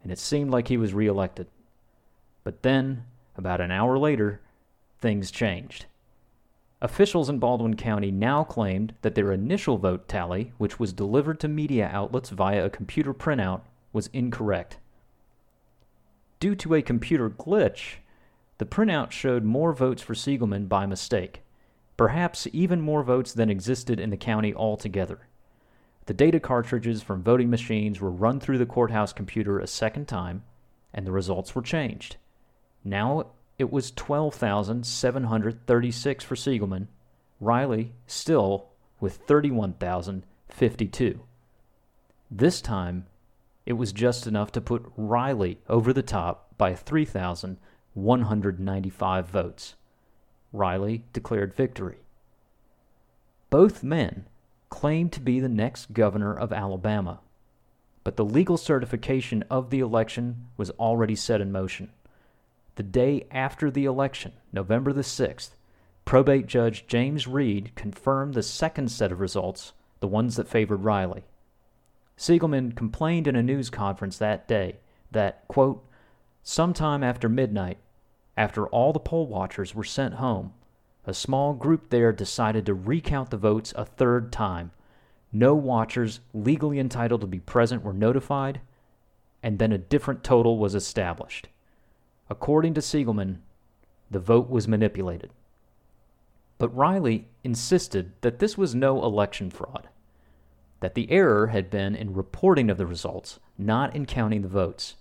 and 0.01 0.13
it 0.13 0.21
seemed 0.21 0.53
like 0.53 0.69
he 0.69 0.77
was 0.77 0.95
reelected. 0.95 1.49
But 2.45 2.63
then, 2.63 3.03
about 3.37 3.61
an 3.61 3.73
hour 3.73 3.99
later, 3.99 4.41
things 5.01 5.33
changed. 5.33 5.87
Officials 6.81 7.29
in 7.29 7.41
Baldwin 7.41 7.75
County 7.75 8.13
now 8.13 8.45
claimed 8.45 8.95
that 9.03 9.17
their 9.17 9.33
initial 9.33 9.77
vote 9.77 10.07
tally, 10.07 10.53
which 10.57 10.79
was 10.79 10.93
delivered 10.93 11.41
to 11.41 11.49
media 11.49 11.91
outlets 11.93 12.31
via 12.31 12.67
a 12.67 12.71
computer 12.71 13.13
printout, 13.13 13.63
was 13.93 14.09
incorrect. 14.13 14.77
Due 16.41 16.55
to 16.55 16.75
a 16.75 16.83
computer 16.83 17.29
glitch, 17.29 17.97
the 18.59 18.67
printout 18.67 19.11
showed 19.11 19.43
more 19.45 19.73
votes 19.73 20.03
for 20.03 20.15
Siegelman 20.15 20.69
by 20.69 20.87
mistake, 20.87 21.43
perhaps 21.97 22.47
even 22.53 22.81
more 22.81 23.03
votes 23.03 23.33
than 23.33 23.51
existed 23.51 23.99
in 23.99 24.11
the 24.11 24.17
county 24.17 24.55
altogether. 24.55 25.27
The 26.07 26.15
data 26.15 26.39
cartridges 26.39 27.03
from 27.03 27.25
voting 27.25 27.51
machines 27.51 28.01
were 28.01 28.11
run 28.11 28.39
through 28.41 28.59
the 28.59 28.67
courthouse 28.67 29.13
computer 29.13 29.59
a 29.59 29.67
second 29.67 30.07
time, 30.07 30.45
and 30.95 31.05
the 31.07 31.13
results 31.13 31.55
were 31.55 31.63
changed. 31.63 32.17
Now 32.85 33.33
it 33.59 33.73
was 33.73 33.91
12,736 33.91 36.25
for 36.25 36.37
Siegelman, 36.37 36.87
Riley 37.41 37.93
still 38.07 38.69
with 39.01 39.17
31,052. 39.17 41.21
This 42.31 42.61
time, 42.61 43.07
it 43.69 43.75
was 43.75 43.93
just 43.93 44.27
enough 44.27 44.51
to 44.51 44.61
put 44.63 44.91
Riley 44.97 45.59
over 45.69 45.93
the 45.93 46.03
top 46.03 46.57
by 46.57 46.75
3,195 46.75 49.29
votes. 49.29 49.75
Riley 50.55 51.05
declared 51.13 51.53
victory. 51.53 51.99
Both 53.51 53.83
men 53.83 54.25
claimed 54.71 55.13
to 55.13 55.21
be 55.21 55.39
the 55.39 55.51
next 55.51 55.93
governor 55.93 56.35
of 56.35 56.51
Alabama, 56.51 57.21
but 58.05 58.17
the 58.17 58.25
legal 58.25 58.57
certification 58.57 59.45
of 59.51 59.69
the 59.69 59.81
election 59.81 60.47
was 60.57 60.71
already 60.71 61.15
set 61.15 61.43
in 61.43 61.53
motion. 61.53 61.91
The 62.77 62.83
day 62.83 63.27
after 63.31 63.71
the 63.71 63.85
election, 63.85 64.33
November 64.51 64.95
the 64.95 65.03
6th, 65.03 65.51
probate 66.07 66.47
judge 66.47 66.87
James 66.87 67.27
Reed 67.27 67.73
confirmed 67.75 68.33
the 68.33 68.43
second 68.43 68.91
set 68.91 69.13
of 69.13 69.21
results, 69.21 69.75
the 70.01 70.09
ones 70.09 70.37
that 70.37 70.49
favored 70.49 70.85
Riley. 70.85 71.25
Siegelman 72.19 72.75
complained 72.75 73.29
in 73.29 73.37
a 73.37 73.43
news 73.45 73.71
conference 73.71 74.19
that 74.19 74.49
day 74.49 74.81
that, 75.13 75.47
quote, 75.47 75.87
sometime 76.43 77.05
after 77.05 77.29
midnight, 77.29 77.79
after 78.37 78.67
all 78.67 78.93
the 78.93 78.99
poll 78.99 79.29
watchers 79.29 79.73
were 79.73 79.85
sent 79.85 80.15
home, 80.15 80.53
a 81.07 81.15
small 81.15 81.55
group 81.55 81.91
there 81.91 82.13
decided 82.13 82.67
to 82.67 82.75
recount 82.75 83.31
the 83.31 83.37
votes 83.37 83.73
a 83.77 83.85
third 83.85 84.33
time. 84.33 84.73
No 85.33 85.55
watchers 85.55 86.19
legally 86.35 86.81
entitled 86.81 87.21
to 87.21 87.27
be 87.29 87.39
present 87.39 87.85
were 87.85 87.93
notified, 87.93 88.61
and 89.41 89.61
then 89.61 89.71
a 89.71 89.79
different 89.79 90.25
total 90.25 90.59
was 90.59 90.75
established. 90.75 91.49
According 92.29 92.75
to 92.75 92.83
Siegelman, 92.83 93.39
the 94.11 94.19
vote 94.19 94.51
was 94.51 94.67
manipulated. 94.67 95.31
But 96.59 96.75
Riley 96.75 97.29
insisted 97.45 98.13
that 98.23 98.41
this 98.41 98.59
was 98.59 98.75
no 98.75 99.05
election 99.05 99.51
fraud 99.51 99.89
that 100.81 100.95
the 100.95 101.11
error 101.11 101.49
had 101.49 101.71
been 101.71 101.95
in 101.95 102.15
reporting 102.15 102.71
of 102.71 102.79
the 102.79 102.87
results, 102.87 103.39
not 103.57 103.95
in 103.95 104.07
counting 104.07 104.43
the 104.43 104.49
votes. 104.49 104.95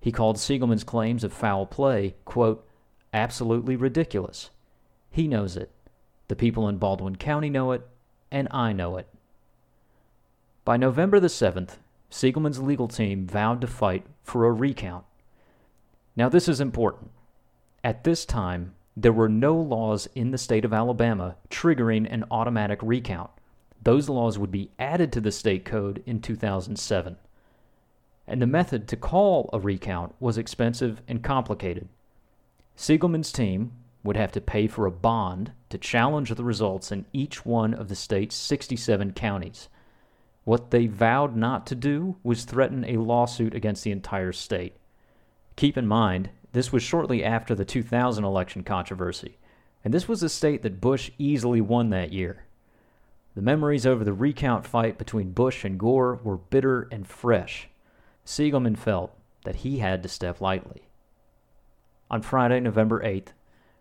He 0.00 0.12
called 0.12 0.38
Siegelman's 0.38 0.84
claims 0.84 1.24
of 1.24 1.32
foul 1.32 1.66
play, 1.66 2.14
quote, 2.24 2.66
absolutely 3.12 3.76
ridiculous. 3.76 4.50
He 5.10 5.26
knows 5.26 5.56
it. 5.56 5.70
The 6.28 6.36
people 6.36 6.68
in 6.68 6.78
Baldwin 6.78 7.16
County 7.16 7.48
know 7.48 7.72
it, 7.72 7.86
and 8.30 8.48
I 8.50 8.72
know 8.72 8.96
it. 8.96 9.08
By 10.64 10.76
November 10.76 11.20
the 11.20 11.28
7th, 11.28 11.76
Siegelman's 12.10 12.60
legal 12.60 12.88
team 12.88 13.26
vowed 13.26 13.60
to 13.60 13.66
fight 13.66 14.04
for 14.22 14.44
a 14.44 14.52
recount. 14.52 15.04
Now, 16.16 16.28
this 16.28 16.48
is 16.48 16.60
important. 16.60 17.10
At 17.84 18.04
this 18.04 18.24
time, 18.24 18.74
there 18.96 19.12
were 19.12 19.28
no 19.28 19.54
laws 19.54 20.08
in 20.14 20.30
the 20.30 20.38
state 20.38 20.64
of 20.64 20.72
Alabama 20.72 21.36
triggering 21.50 22.06
an 22.10 22.24
automatic 22.30 22.78
recount. 22.82 23.30
Those 23.86 24.08
laws 24.08 24.36
would 24.36 24.50
be 24.50 24.72
added 24.80 25.12
to 25.12 25.20
the 25.20 25.30
state 25.30 25.64
code 25.64 26.02
in 26.06 26.20
2007. 26.20 27.16
And 28.26 28.42
the 28.42 28.46
method 28.48 28.88
to 28.88 28.96
call 28.96 29.48
a 29.52 29.60
recount 29.60 30.12
was 30.18 30.36
expensive 30.36 31.02
and 31.06 31.22
complicated. 31.22 31.88
Siegelman's 32.74 33.30
team 33.30 33.70
would 34.02 34.16
have 34.16 34.32
to 34.32 34.40
pay 34.40 34.66
for 34.66 34.86
a 34.86 34.90
bond 34.90 35.52
to 35.68 35.78
challenge 35.78 36.30
the 36.30 36.42
results 36.42 36.90
in 36.90 37.06
each 37.12 37.46
one 37.46 37.72
of 37.74 37.86
the 37.86 37.94
state's 37.94 38.34
67 38.34 39.12
counties. 39.12 39.68
What 40.42 40.72
they 40.72 40.88
vowed 40.88 41.36
not 41.36 41.64
to 41.68 41.76
do 41.76 42.16
was 42.24 42.42
threaten 42.42 42.84
a 42.84 42.96
lawsuit 42.96 43.54
against 43.54 43.84
the 43.84 43.92
entire 43.92 44.32
state. 44.32 44.74
Keep 45.54 45.78
in 45.78 45.86
mind, 45.86 46.30
this 46.52 46.72
was 46.72 46.82
shortly 46.82 47.22
after 47.22 47.54
the 47.54 47.64
2000 47.64 48.24
election 48.24 48.64
controversy, 48.64 49.38
and 49.84 49.94
this 49.94 50.08
was 50.08 50.24
a 50.24 50.28
state 50.28 50.62
that 50.62 50.80
Bush 50.80 51.12
easily 51.18 51.60
won 51.60 51.90
that 51.90 52.12
year. 52.12 52.45
The 53.36 53.42
memories 53.42 53.84
over 53.84 54.02
the 54.02 54.14
recount 54.14 54.66
fight 54.66 54.96
between 54.96 55.32
Bush 55.32 55.62
and 55.62 55.78
Gore 55.78 56.18
were 56.24 56.38
bitter 56.38 56.88
and 56.90 57.06
fresh. 57.06 57.68
Siegelman 58.24 58.78
felt 58.78 59.12
that 59.44 59.56
he 59.56 59.80
had 59.80 60.02
to 60.02 60.08
step 60.08 60.40
lightly. 60.40 60.88
On 62.10 62.22
Friday, 62.22 62.60
November 62.60 63.02
8th, 63.02 63.28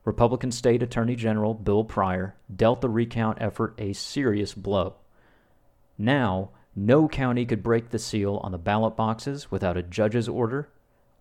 Republican 0.03 0.51
State 0.51 0.83
Attorney 0.83 1.15
General 1.15 1.53
Bill 1.53 1.85
Pryor 1.85 2.35
dealt 2.53 2.81
the 2.81 2.89
recount 2.89 3.38
effort 3.39 3.75
a 3.77 3.93
serious 3.93 4.53
blow. 4.53 4.95
Now, 5.97 6.50
no 6.75 7.07
county 7.07 7.45
could 7.45 7.63
break 7.63 7.91
the 7.91 7.97
seal 7.97 8.41
on 8.43 8.51
the 8.51 8.57
ballot 8.57 8.97
boxes 8.97 9.51
without 9.51 9.77
a 9.77 9.83
judge's 9.83 10.27
order 10.27 10.67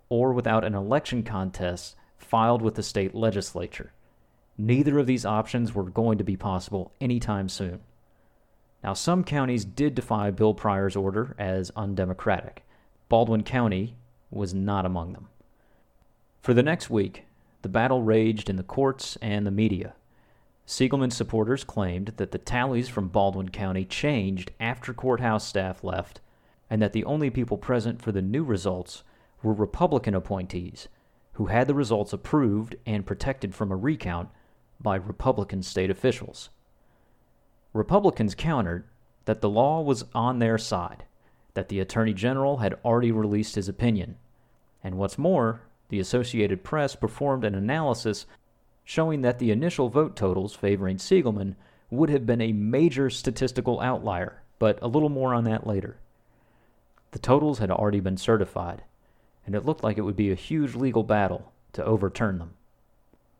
or 0.08 0.32
without 0.32 0.64
an 0.64 0.74
election 0.74 1.22
contest 1.22 1.94
filed 2.18 2.62
with 2.62 2.74
the 2.74 2.82
state 2.82 3.14
legislature. 3.14 3.92
Neither 4.58 4.98
of 4.98 5.06
these 5.06 5.24
options 5.24 5.72
were 5.72 5.84
going 5.84 6.18
to 6.18 6.24
be 6.24 6.36
possible 6.36 6.90
anytime 7.00 7.48
soon. 7.48 7.78
Now, 8.84 8.92
some 8.92 9.24
counties 9.24 9.64
did 9.64 9.94
defy 9.94 10.30
Bill 10.30 10.52
Pryor's 10.52 10.94
order 10.94 11.34
as 11.38 11.72
undemocratic. 11.74 12.64
Baldwin 13.08 13.42
County 13.42 13.96
was 14.30 14.52
not 14.52 14.84
among 14.84 15.14
them. 15.14 15.28
For 16.42 16.52
the 16.52 16.62
next 16.62 16.90
week, 16.90 17.24
the 17.62 17.70
battle 17.70 18.02
raged 18.02 18.50
in 18.50 18.56
the 18.56 18.62
courts 18.62 19.16
and 19.22 19.46
the 19.46 19.50
media. 19.50 19.94
Siegelman's 20.66 21.16
supporters 21.16 21.64
claimed 21.64 22.12
that 22.18 22.32
the 22.32 22.38
tallies 22.38 22.90
from 22.90 23.08
Baldwin 23.08 23.48
County 23.48 23.86
changed 23.86 24.52
after 24.60 24.92
courthouse 24.92 25.48
staff 25.48 25.82
left, 25.82 26.20
and 26.68 26.82
that 26.82 26.92
the 26.92 27.04
only 27.04 27.30
people 27.30 27.56
present 27.56 28.02
for 28.02 28.12
the 28.12 28.20
new 28.20 28.44
results 28.44 29.02
were 29.42 29.54
Republican 29.54 30.14
appointees 30.14 30.88
who 31.34 31.46
had 31.46 31.66
the 31.68 31.74
results 31.74 32.12
approved 32.12 32.76
and 32.84 33.06
protected 33.06 33.54
from 33.54 33.72
a 33.72 33.76
recount 33.76 34.28
by 34.78 34.96
Republican 34.96 35.62
state 35.62 35.90
officials. 35.90 36.50
Republicans 37.74 38.36
countered 38.36 38.84
that 39.24 39.40
the 39.40 39.50
law 39.50 39.82
was 39.82 40.04
on 40.14 40.38
their 40.38 40.56
side, 40.56 41.04
that 41.54 41.68
the 41.68 41.80
Attorney 41.80 42.14
General 42.14 42.58
had 42.58 42.78
already 42.84 43.10
released 43.10 43.56
his 43.56 43.68
opinion, 43.68 44.16
and 44.82 44.96
what's 44.96 45.18
more, 45.18 45.62
the 45.88 45.98
Associated 45.98 46.62
Press 46.62 46.94
performed 46.94 47.44
an 47.44 47.54
analysis 47.54 48.26
showing 48.84 49.22
that 49.22 49.38
the 49.38 49.50
initial 49.50 49.88
vote 49.88 50.14
totals 50.14 50.54
favoring 50.54 50.98
Siegelman 50.98 51.56
would 51.90 52.10
have 52.10 52.24
been 52.24 52.40
a 52.40 52.52
major 52.52 53.10
statistical 53.10 53.80
outlier, 53.80 54.42
but 54.58 54.78
a 54.80 54.88
little 54.88 55.08
more 55.08 55.34
on 55.34 55.44
that 55.44 55.66
later. 55.66 55.96
The 57.10 57.18
totals 57.18 57.58
had 57.58 57.70
already 57.70 58.00
been 58.00 58.16
certified, 58.16 58.82
and 59.46 59.54
it 59.54 59.64
looked 59.64 59.82
like 59.82 59.98
it 59.98 60.02
would 60.02 60.16
be 60.16 60.30
a 60.30 60.36
huge 60.36 60.74
legal 60.74 61.02
battle 61.02 61.52
to 61.72 61.84
overturn 61.84 62.38
them. 62.38 62.54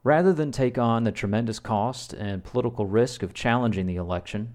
Rather 0.04 0.32
than 0.32 0.52
take 0.52 0.78
on 0.78 1.02
the 1.02 1.10
tremendous 1.10 1.58
cost 1.58 2.12
and 2.12 2.44
political 2.44 2.86
risk 2.86 3.22
of 3.22 3.34
challenging 3.34 3.86
the 3.86 3.96
election, 3.96 4.54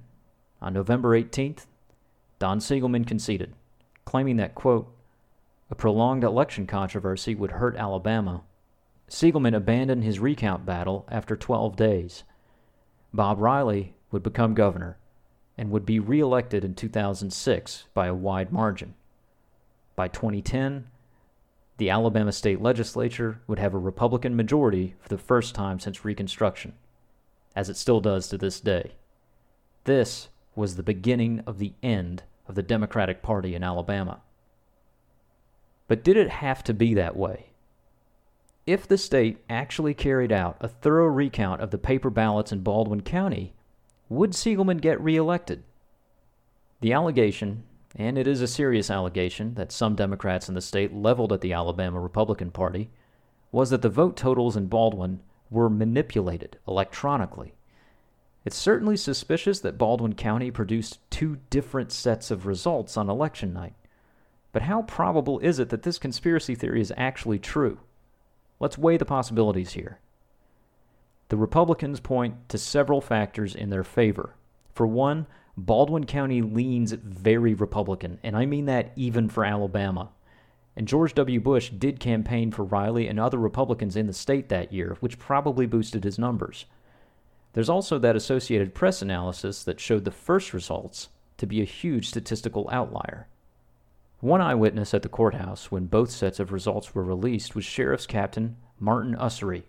on 0.62 0.74
November 0.74 1.20
18th, 1.20 1.66
Don 2.38 2.60
Siegelman 2.60 3.06
conceded, 3.06 3.54
claiming 4.06 4.38
that, 4.38 4.56
quote, 4.56 4.96
a 5.70 5.76
prolonged 5.76 6.24
election 6.24 6.66
controversy 6.66 7.36
would 7.36 7.52
hurt 7.52 7.76
Alabama 7.76 8.44
Siegelman 9.10 9.56
abandoned 9.56 10.04
his 10.04 10.20
recount 10.20 10.66
battle 10.66 11.06
after 11.10 11.36
12 11.36 11.76
days. 11.76 12.24
Bob 13.12 13.40
Riley 13.40 13.96
would 14.12 14.22
become 14.22 14.54
governor 14.54 14.98
and 15.58 15.72
would 15.72 15.86
be 15.86 16.00
reelected 16.00 16.64
in 16.64 16.76
2006 16.76 17.86
by 17.94 18.08
a 18.08 18.14
wide 18.14 18.52
margin. 18.52 18.94
By 19.96 20.08
2010, 20.08 20.88
the 21.80 21.90
Alabama 21.90 22.32
state 22.32 22.62
legislature 22.62 23.42
would 23.48 23.58
have 23.58 23.74
a 23.74 23.80
Republican 23.80 24.36
majority 24.36 24.96
for 25.00 25.10
the 25.10 25.18
first 25.18 25.56
time 25.56 25.80
since 25.80 26.06
Reconstruction, 26.06 26.74
as 27.56 27.70
it 27.70 27.78
still 27.78 28.00
does 28.00 28.28
to 28.28 28.38
this 28.38 28.60
day. 28.60 28.92
This 29.86 30.30
was 30.56 30.76
the 30.76 30.84
beginning 30.84 31.42
of 31.48 31.58
the 31.58 31.74
end 31.82 32.24
of 32.48 32.54
the 32.54 32.62
Democratic 32.62 33.24
Party 33.24 33.56
in 33.56 33.64
Alabama. 33.64 34.22
But 35.88 36.04
did 36.04 36.18
it 36.18 36.30
have 36.30 36.64
to 36.66 36.74
be 36.74 36.94
that 36.94 37.18
way? 37.18 37.50
if 38.70 38.88
the 38.88 39.00
state 39.00 39.44
actually 39.50 39.96
carried 39.96 40.32
out 40.32 40.56
a 40.60 40.68
thorough 40.68 41.08
recount 41.08 41.60
of 41.60 41.72
the 41.72 41.78
paper 41.80 42.12
ballots 42.12 42.52
in 42.52 42.60
Baldwin 42.60 43.02
County, 43.02 43.52
would 44.10 44.32
Siegelman 44.32 44.80
get 44.80 45.02
reelected? 45.02 45.64
The 46.82 46.94
allegation, 46.94 47.64
and 47.96 48.18
it 48.18 48.28
is 48.28 48.42
a 48.42 48.48
serious 48.48 48.90
allegation 48.90 49.56
that 49.56 49.72
some 49.72 49.96
Democrats 49.96 50.48
in 50.48 50.56
the 50.56 50.62
state 50.62 50.94
leveled 50.94 51.34
at 51.34 51.42
the 51.42 51.54
Alabama 51.54 52.00
Republican 52.00 52.52
Party, 52.52 52.90
was 53.52 53.70
that 53.72 53.82
the 53.82 53.90
vote 53.90 54.16
totals 54.16 54.56
in 54.56 54.68
Baldwin 54.68 55.22
were 55.50 55.70
manipulated 55.70 56.58
electronically. 56.68 57.56
It's 58.46 58.56
certainly 58.56 58.96
suspicious 58.96 59.60
that 59.62 59.78
Baldwin 59.78 60.14
County 60.14 60.52
produced 60.52 61.00
two 61.10 61.40
different 61.50 61.92
sets 61.92 62.32
of 62.32 62.46
results 62.46 62.96
on 62.96 63.10
election 63.10 63.54
night. 63.54 63.74
But 64.52 64.64
how 64.64 64.84
probable 64.84 65.40
is 65.40 65.60
it 65.60 65.70
that 65.70 65.84
this 65.84 65.98
conspiracy 65.98 66.56
theory 66.56 66.82
is 66.82 66.94
actually 66.96 67.40
true? 67.40 67.80
Let's 68.60 68.78
weigh 68.78 68.98
the 68.98 69.06
possibilities 69.06 69.74
here. 69.74 70.00
The 71.30 71.38
Republicans 71.38 72.00
point 72.00 72.50
to 72.50 72.58
several 72.58 73.02
factors 73.02 73.56
in 73.56 73.70
their 73.70 73.84
favor. 73.84 74.36
For 74.74 74.88
one, 74.88 75.28
Baldwin 75.66 76.06
County 76.06 76.42
leans 76.42 76.92
very 76.92 77.54
Republican, 77.54 78.20
and 78.24 78.36
I 78.36 78.46
mean 78.46 78.66
that 78.66 78.92
even 78.96 79.30
for 79.30 79.44
Alabama. 79.44 80.10
And 80.76 80.88
George 80.88 81.14
W. 81.16 81.40
Bush 81.40 81.70
did 81.72 82.00
campaign 82.00 82.52
for 82.52 82.64
Riley 82.64 83.08
and 83.08 83.20
other 83.20 83.38
Republicans 83.38 83.96
in 83.96 84.08
the 84.08 84.14
state 84.14 84.50
that 84.50 84.72
year, 84.72 84.96
which 85.00 85.20
probably 85.20 85.66
boosted 85.66 86.04
his 86.04 86.18
numbers. 86.18 86.66
There's 87.54 87.70
also 87.70 88.00
that 88.00 88.16
Associated 88.16 88.76
Press 88.76 89.02
analysis 89.02 89.64
that 89.64 89.80
showed 89.80 90.06
the 90.06 90.12
first 90.12 90.54
results 90.54 91.10
to 91.38 91.48
be 91.48 91.62
a 91.62 91.66
huge 91.66 92.08
statistical 92.08 92.70
outlier. 92.72 93.28
One 94.20 94.42
eyewitness 94.42 94.94
at 94.94 95.02
the 95.02 95.10
courthouse 95.10 95.72
when 95.72 95.86
both 95.86 96.12
sets 96.12 96.40
of 96.40 96.52
results 96.52 96.94
were 96.94 97.04
released 97.04 97.56
was 97.56 97.66
Sheriff's 97.66 98.06
Captain 98.06 98.58
Martin 98.80 99.16
Ussery. 99.16 99.64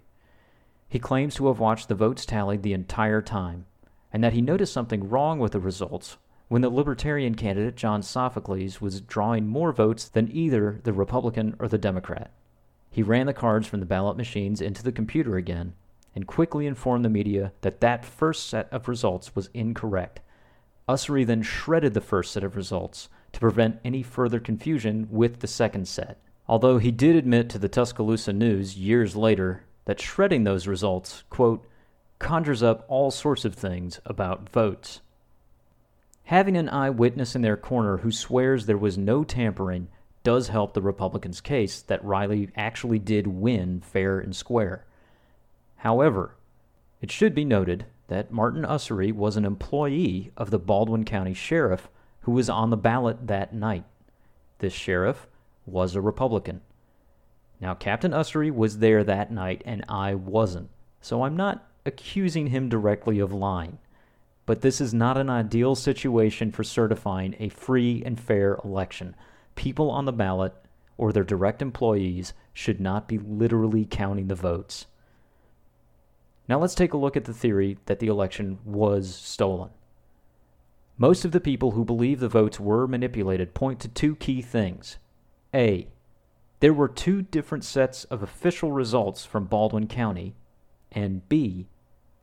He 0.89 0.99
claims 0.99 1.37
to 1.37 1.47
have 1.47 1.61
watched 1.61 1.89
the 1.89 1.95
votes 1.95 2.27
tallied 2.27 2.63
the 2.63 2.73
entire 2.73 3.23
time, 3.23 3.67
and 4.13 4.23
that 4.25 4.33
he 4.33 4.43
noticed 4.43 4.73
something 4.73 5.09
wrong 5.09 5.39
with 5.39 5.53
the 5.53 5.61
results 5.61 6.17
when 6.49 6.63
the 6.63 6.69
Libertarian 6.69 7.37
candidate 7.37 7.77
John 7.77 8.03
Sophocleus 8.03 8.81
was 8.81 9.01
drawing 9.01 9.47
more 9.47 9.73
votes 9.73 10.09
than 10.09 10.31
either 10.33 10.81
the 10.83 10.93
Republican 10.93 11.55
or 11.61 11.69
the 11.69 11.79
Democrat. 11.79 12.33
He 12.91 13.05
ran 13.05 13.27
the 13.27 13.33
cards 13.33 13.69
from 13.69 13.79
the 13.79 13.87
ballot 13.87 14.17
machines 14.17 14.61
into 14.61 14.83
the 14.83 14.91
computer 14.91 15.37
again 15.37 15.75
and 16.15 16.27
quickly 16.27 16.67
informed 16.67 17.05
the 17.05 17.09
media 17.09 17.53
that 17.61 17.81
that 17.81 18.05
first 18.05 18.49
set 18.49 18.69
of 18.73 18.89
results 18.89 19.37
was 19.37 19.49
incorrect. 19.55 20.21
Ussery 20.89 21.25
then 21.25 21.43
shredded 21.43 21.95
the 21.95 22.01
first 22.01 22.33
set 22.33 22.43
of 22.43 22.57
results 22.57 23.09
to 23.33 23.39
prevent 23.39 23.79
any 23.85 24.03
further 24.03 24.41
confusion 24.41 25.07
with 25.09 25.39
the 25.39 25.47
second 25.47 25.87
set. 25.87 26.19
Although 26.49 26.79
he 26.79 26.91
did 26.91 27.15
admit 27.15 27.49
to 27.51 27.59
the 27.59 27.69
Tuscaloosa 27.69 28.33
News 28.33 28.77
years 28.77 29.15
later 29.15 29.63
that 29.85 30.01
shredding 30.01 30.43
those 30.43 30.67
results, 30.67 31.23
quote, 31.31 31.65
conjures 32.21 32.63
up 32.63 32.85
all 32.87 33.11
sorts 33.11 33.45
of 33.45 33.55
things 33.55 34.01
about 34.07 34.49
votes. 34.49 35.01
Having 36.25 36.57
an 36.57 36.69
eyewitness 36.69 37.35
in 37.35 37.43
their 37.43 37.57
corner 37.57 37.97
who 37.99 38.13
swears 38.13 38.67
there 38.67 38.79
was 38.79 38.97
no 38.97 39.25
tampering 39.25 39.89
does 40.23 40.49
help 40.49 40.75
the 40.75 40.83
Republicans' 40.83 41.41
case 41.41 41.83
that 41.83 42.05
Riley 42.05 42.51
actually 42.55 43.01
did 43.01 43.27
win 43.27 43.81
fair 43.81 44.21
and 44.21 44.37
square. 44.37 44.85
However, 45.79 46.37
it 47.01 47.11
should 47.11 47.35
be 47.35 47.45
noted 47.45 47.87
that 48.09 48.31
Martin 48.31 48.65
Ussery 48.65 49.13
was 49.13 49.37
an 49.37 49.45
employee 49.45 50.31
of 50.37 50.51
the 50.51 50.59
Baldwin 50.59 51.05
County 51.05 51.35
Sheriff 51.35 51.89
who 52.21 52.33
was 52.33 52.51
on 52.51 52.71
the 52.71 52.77
ballot 52.77 53.27
that 53.27 53.55
night. 53.55 53.85
This 54.59 54.75
sheriff 54.75 55.27
was 55.65 55.95
a 55.95 56.01
Republican. 56.01 56.61
Now, 57.61 57.75
Captain 57.75 58.13
Ussery 58.13 58.51
was 58.51 58.79
there 58.79 59.03
that 59.05 59.33
night, 59.33 59.63
and 59.65 59.85
I 59.89 60.15
wasn't, 60.15 60.69
so 61.01 61.23
I'm 61.23 61.37
not 61.37 61.67
accusing 61.85 62.49
him 62.49 62.69
directly 62.69 63.19
of 63.19 63.33
lying. 63.33 63.79
But 64.47 64.63
this 64.63 64.81
is 64.81 64.93
not 64.93 65.17
an 65.17 65.31
ideal 65.31 65.75
situation 65.75 66.51
for 66.51 66.65
certifying 66.65 67.37
a 67.39 67.49
free 67.49 68.03
and 68.05 68.19
fair 68.19 68.59
election. 68.65 69.15
People 69.55 69.91
on 69.91 70.05
the 70.05 70.13
ballot 70.13 70.55
or 70.99 71.13
their 71.13 71.25
direct 71.25 71.63
employees 71.63 72.33
should 72.53 72.81
not 72.81 73.09
be 73.09 73.19
literally 73.19 73.87
counting 73.89 74.29
the 74.29 74.35
votes. 74.35 74.87
Now 76.49 76.59
let's 76.59 76.75
take 76.75 76.93
a 76.93 76.99
look 76.99 77.17
at 77.17 77.25
the 77.25 77.33
theory 77.33 77.79
that 77.87 78.01
the 78.01 78.09
election 78.09 78.59
was 78.65 79.15
stolen. 79.15 79.71
Most 80.99 81.25
of 81.25 81.33
the 81.33 81.41
people 81.41 81.71
who 81.71 81.85
believe 81.85 82.21
the 82.21 82.29
votes 82.29 82.61
were 82.61 82.87
manipulated 82.87 83.55
point 83.55 83.81
to 83.81 83.89
two 83.89 84.17
key 84.17 84.43
things. 84.43 84.99
A. 85.55 85.87
There 86.59 86.75
were 86.75 86.89
two 86.89 87.23
different 87.23 87.65
sets 87.65 88.05
of 88.05 88.23
official 88.23 88.73
results 88.73 89.25
from 89.25 89.47
Baldwin 89.47 89.87
County, 89.87 90.35
and 90.93 91.29
B. 91.29 91.69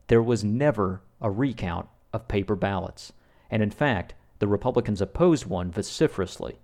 There 0.08 0.22
was 0.22 0.44
never 0.44 1.02
a 1.20 1.30
recount 1.30 1.88
of 2.12 2.28
paper 2.28 2.56
ballots, 2.56 3.12
and 3.50 3.62
in 3.62 3.70
fact, 3.70 4.14
the 4.38 4.48
Republicans 4.48 5.00
opposed 5.00 5.46
one 5.46 5.70
vociferously. 5.70 6.58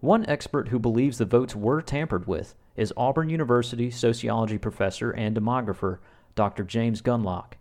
One 0.00 0.24
expert 0.26 0.68
who 0.68 0.78
believes 0.78 1.18
the 1.18 1.24
votes 1.24 1.54
were 1.54 1.82
tampered 1.82 2.26
with 2.26 2.54
is 2.76 2.92
Auburn 2.96 3.28
University 3.28 3.90
sociology 3.90 4.56
professor 4.56 5.10
and 5.10 5.36
demographer 5.36 5.98
Dr. 6.34 6.64
James 6.64 7.02
Gundlach. 7.02 7.54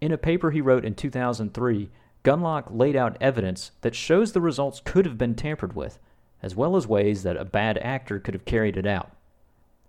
In 0.00 0.12
a 0.12 0.18
paper 0.18 0.50
he 0.50 0.60
wrote 0.60 0.84
in 0.84 0.94
2003, 0.94 1.88
Gundlach 2.24 2.64
laid 2.70 2.96
out 2.96 3.16
evidence 3.20 3.70
that 3.80 3.94
shows 3.94 4.32
the 4.32 4.40
results 4.40 4.82
could 4.84 5.06
have 5.06 5.16
been 5.16 5.34
tampered 5.34 5.74
with, 5.74 5.98
as 6.42 6.54
well 6.54 6.76
as 6.76 6.86
ways 6.86 7.22
that 7.22 7.36
a 7.36 7.44
bad 7.44 7.78
actor 7.78 8.18
could 8.18 8.34
have 8.34 8.44
carried 8.44 8.76
it 8.76 8.86
out. 8.86 9.12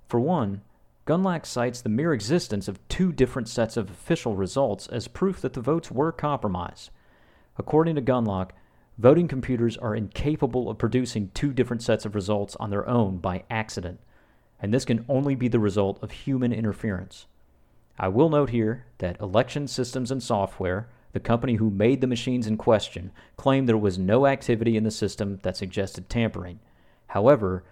For 0.07 0.19
one, 0.19 0.61
Gundlach 1.05 1.45
cites 1.45 1.81
the 1.81 1.89
mere 1.89 2.13
existence 2.13 2.69
of 2.69 2.79
two 2.87 3.11
different 3.11 3.49
sets 3.49 3.75
of 3.75 3.89
official 3.89 4.35
results 4.35 4.87
as 4.87 5.09
proof 5.09 5.41
that 5.41 5.53
the 5.53 5.61
votes 5.61 5.91
were 5.91 6.13
compromised. 6.13 6.91
According 7.57 7.95
to 7.95 8.01
Gundlach, 8.01 8.51
voting 8.97 9.27
computers 9.27 9.75
are 9.77 9.95
incapable 9.95 10.69
of 10.69 10.77
producing 10.77 11.29
two 11.33 11.51
different 11.51 11.81
sets 11.83 12.05
of 12.05 12.15
results 12.15 12.55
on 12.57 12.69
their 12.69 12.87
own 12.87 13.17
by 13.17 13.43
accident, 13.49 13.99
and 14.61 14.73
this 14.73 14.85
can 14.85 15.03
only 15.09 15.35
be 15.35 15.49
the 15.49 15.59
result 15.59 16.01
of 16.01 16.11
human 16.11 16.53
interference. 16.53 17.25
I 17.99 18.07
will 18.07 18.29
note 18.29 18.51
here 18.51 18.85
that 18.99 19.19
election 19.19 19.67
systems 19.67 20.09
and 20.09 20.23
software 20.23 20.87
the 21.11 21.19
company 21.19 21.55
who 21.55 21.69
made 21.69 22.01
the 22.01 22.07
machines 22.07 22.47
in 22.47 22.57
question 22.57 23.11
claimed 23.37 23.69
there 23.69 23.77
was 23.77 23.99
no 23.99 24.25
activity 24.25 24.75
in 24.75 24.83
the 24.83 24.89
system 24.89 25.39
that 25.43 25.55
suggested 25.55 26.09
tampering. 26.09 26.59
However, 27.07 27.63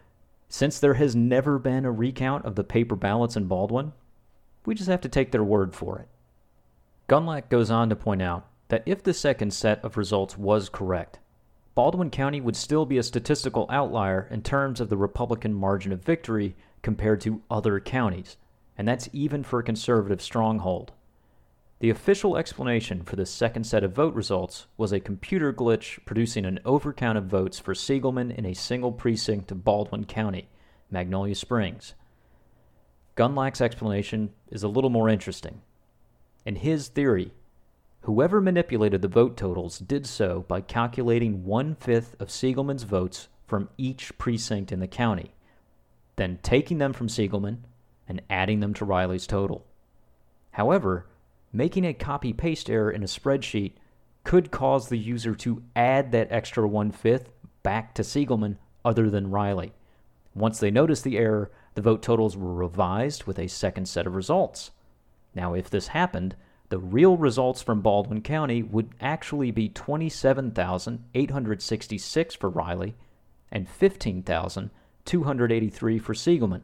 since 0.52 0.80
there 0.80 0.96
has 0.96 1.16
never 1.16 1.58
been 1.58 1.86
a 1.86 1.92
recount 1.92 2.44
of 2.44 2.56
the 2.56 2.64
paper 2.64 2.98
ballots 2.98 3.38
in 3.38 3.46
Baldwin, 3.46 3.94
we 4.66 4.76
just 4.76 4.90
have 4.90 5.00
to 5.00 5.08
take 5.08 5.32
their 5.32 5.46
word 5.46 5.74
for 5.74 5.98
it. 5.98 6.10
Gundlach 7.08 7.48
goes 7.48 7.72
on 7.72 7.88
to 7.88 7.96
point 7.96 8.22
out 8.22 8.46
that 8.68 8.84
if 8.86 9.02
the 9.02 9.14
second 9.14 9.54
set 9.54 9.84
of 9.84 9.96
results 9.96 10.38
was 10.38 10.68
correct, 10.68 11.20
Baldwin 11.74 12.10
County 12.10 12.42
would 12.42 12.58
still 12.58 12.86
be 12.86 12.98
a 12.98 13.04
statistical 13.04 13.66
outlier 13.70 14.28
in 14.30 14.42
terms 14.42 14.82
of 14.82 14.90
the 14.90 14.98
Republican 14.98 15.54
margin 15.54 15.94
of 15.94 16.04
victory 16.04 16.54
compared 16.82 17.22
to 17.22 17.42
other 17.50 17.80
counties, 17.80 18.36
and 18.78 18.86
that's 18.86 19.08
even 19.14 19.44
for 19.44 19.60
a 19.60 19.64
conservative 19.64 20.22
stronghold. 20.22 20.92
The 21.82 21.90
official 21.90 22.38
explanation 22.38 23.02
for 23.02 23.16
the 23.16 23.26
second 23.26 23.64
set 23.64 23.84
of 23.84 23.94
vote 23.94 24.14
results 24.14 24.68
was 24.78 24.92
a 24.92 25.00
computer 25.00 25.52
glitch 25.52 25.98
producing 26.06 26.46
an 26.46 26.60
overcount 26.64 27.18
of 27.18 27.26
votes 27.26 27.58
for 27.58 27.74
Siegelman 27.74 28.30
in 28.38 28.46
a 28.46 28.54
single 28.54 28.92
precinct 28.92 29.52
of 29.52 29.64
Baldwin 29.64 30.06
County, 30.06 30.48
Magnolia 30.92 31.34
Springs. 31.34 31.96
Gundlach's 33.16 33.62
explanation 33.62 34.30
is 34.52 34.62
a 34.62 34.68
little 34.68 34.92
more 34.92 35.10
interesting. 35.10 35.64
In 36.46 36.58
his 36.58 36.88
theory, 36.88 37.34
whoever 38.02 38.40
manipulated 38.40 39.02
the 39.02 39.08
vote 39.08 39.36
totals 39.36 39.80
did 39.80 40.06
so 40.06 40.46
by 40.48 40.62
calculating 40.62 41.46
one 41.46 41.74
fifth 41.74 42.16
of 42.20 42.28
Siegelman's 42.30 42.84
votes 42.84 43.28
from 43.48 43.70
each 43.80 44.16
precinct 44.20 44.72
in 44.72 44.82
the 44.82 44.88
county, 44.88 45.34
then 46.16 46.38
taking 46.44 46.78
them 46.78 46.94
from 46.94 47.08
Siegelman 47.08 47.64
and 48.08 48.22
adding 48.30 48.60
them 48.60 48.76
to 48.76 48.86
Riley's 48.86 49.26
total. 49.26 49.66
However, 50.52 51.08
making 51.54 51.86
a 51.86 51.94
copy 51.94 52.34
paste 52.34 52.70
error 52.70 52.92
in 52.92 53.04
a 53.04 53.08
spreadsheet 53.08 53.74
could 54.24 54.52
cause 54.52 54.90
the 54.90 54.98
user 54.98 55.34
to 55.36 55.64
add 55.76 56.12
that 56.12 56.32
extra 56.32 56.68
one 56.68 56.92
fifth 56.92 57.30
back 57.64 57.94
to 57.96 58.04
Siegelman 58.04 58.58
other 58.86 59.10
than 59.10 59.32
Riley. 59.32 59.74
Once 60.34 60.60
they 60.60 60.72
noticed 60.72 61.04
the 61.04 61.18
error, 61.18 61.52
the 61.76 61.82
vote 61.82 62.02
totals 62.02 62.38
were 62.38 62.54
revised 62.54 63.26
with 63.26 63.38
a 63.40 63.48
second 63.48 63.88
set 63.88 64.08
of 64.08 64.16
results. 64.16 64.72
Now, 65.34 65.54
if 65.54 65.70
this 65.70 65.88
happened, 65.88 66.36
the 66.70 66.80
real 66.80 67.18
results 67.18 67.62
from 67.62 67.82
Baldwin 67.82 68.22
County 68.22 68.64
would 68.64 68.96
actually 69.02 69.52
be 69.52 69.68
27,866 69.70 72.36
for 72.36 72.50
Riley 72.50 72.96
and 73.52 73.68
15,283 73.68 76.00
for 76.00 76.14
Siegelman, 76.14 76.62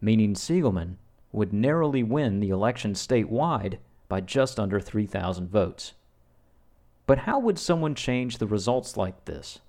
meaning 0.00 0.34
Siegelman 0.34 0.96
would 1.32 1.52
narrowly 1.52 2.02
win 2.02 2.40
the 2.40 2.50
election 2.50 2.94
statewide 2.94 3.78
by 4.08 4.20
just 4.20 4.58
under 4.58 4.80
3,000 4.80 5.48
votes. 5.50 5.92
But 7.06 7.20
how 7.20 7.38
would 7.38 7.58
someone 7.58 7.94
change 7.94 8.38
the 8.38 8.46
results 8.46 8.96
like 8.96 9.24
this? 9.24 9.60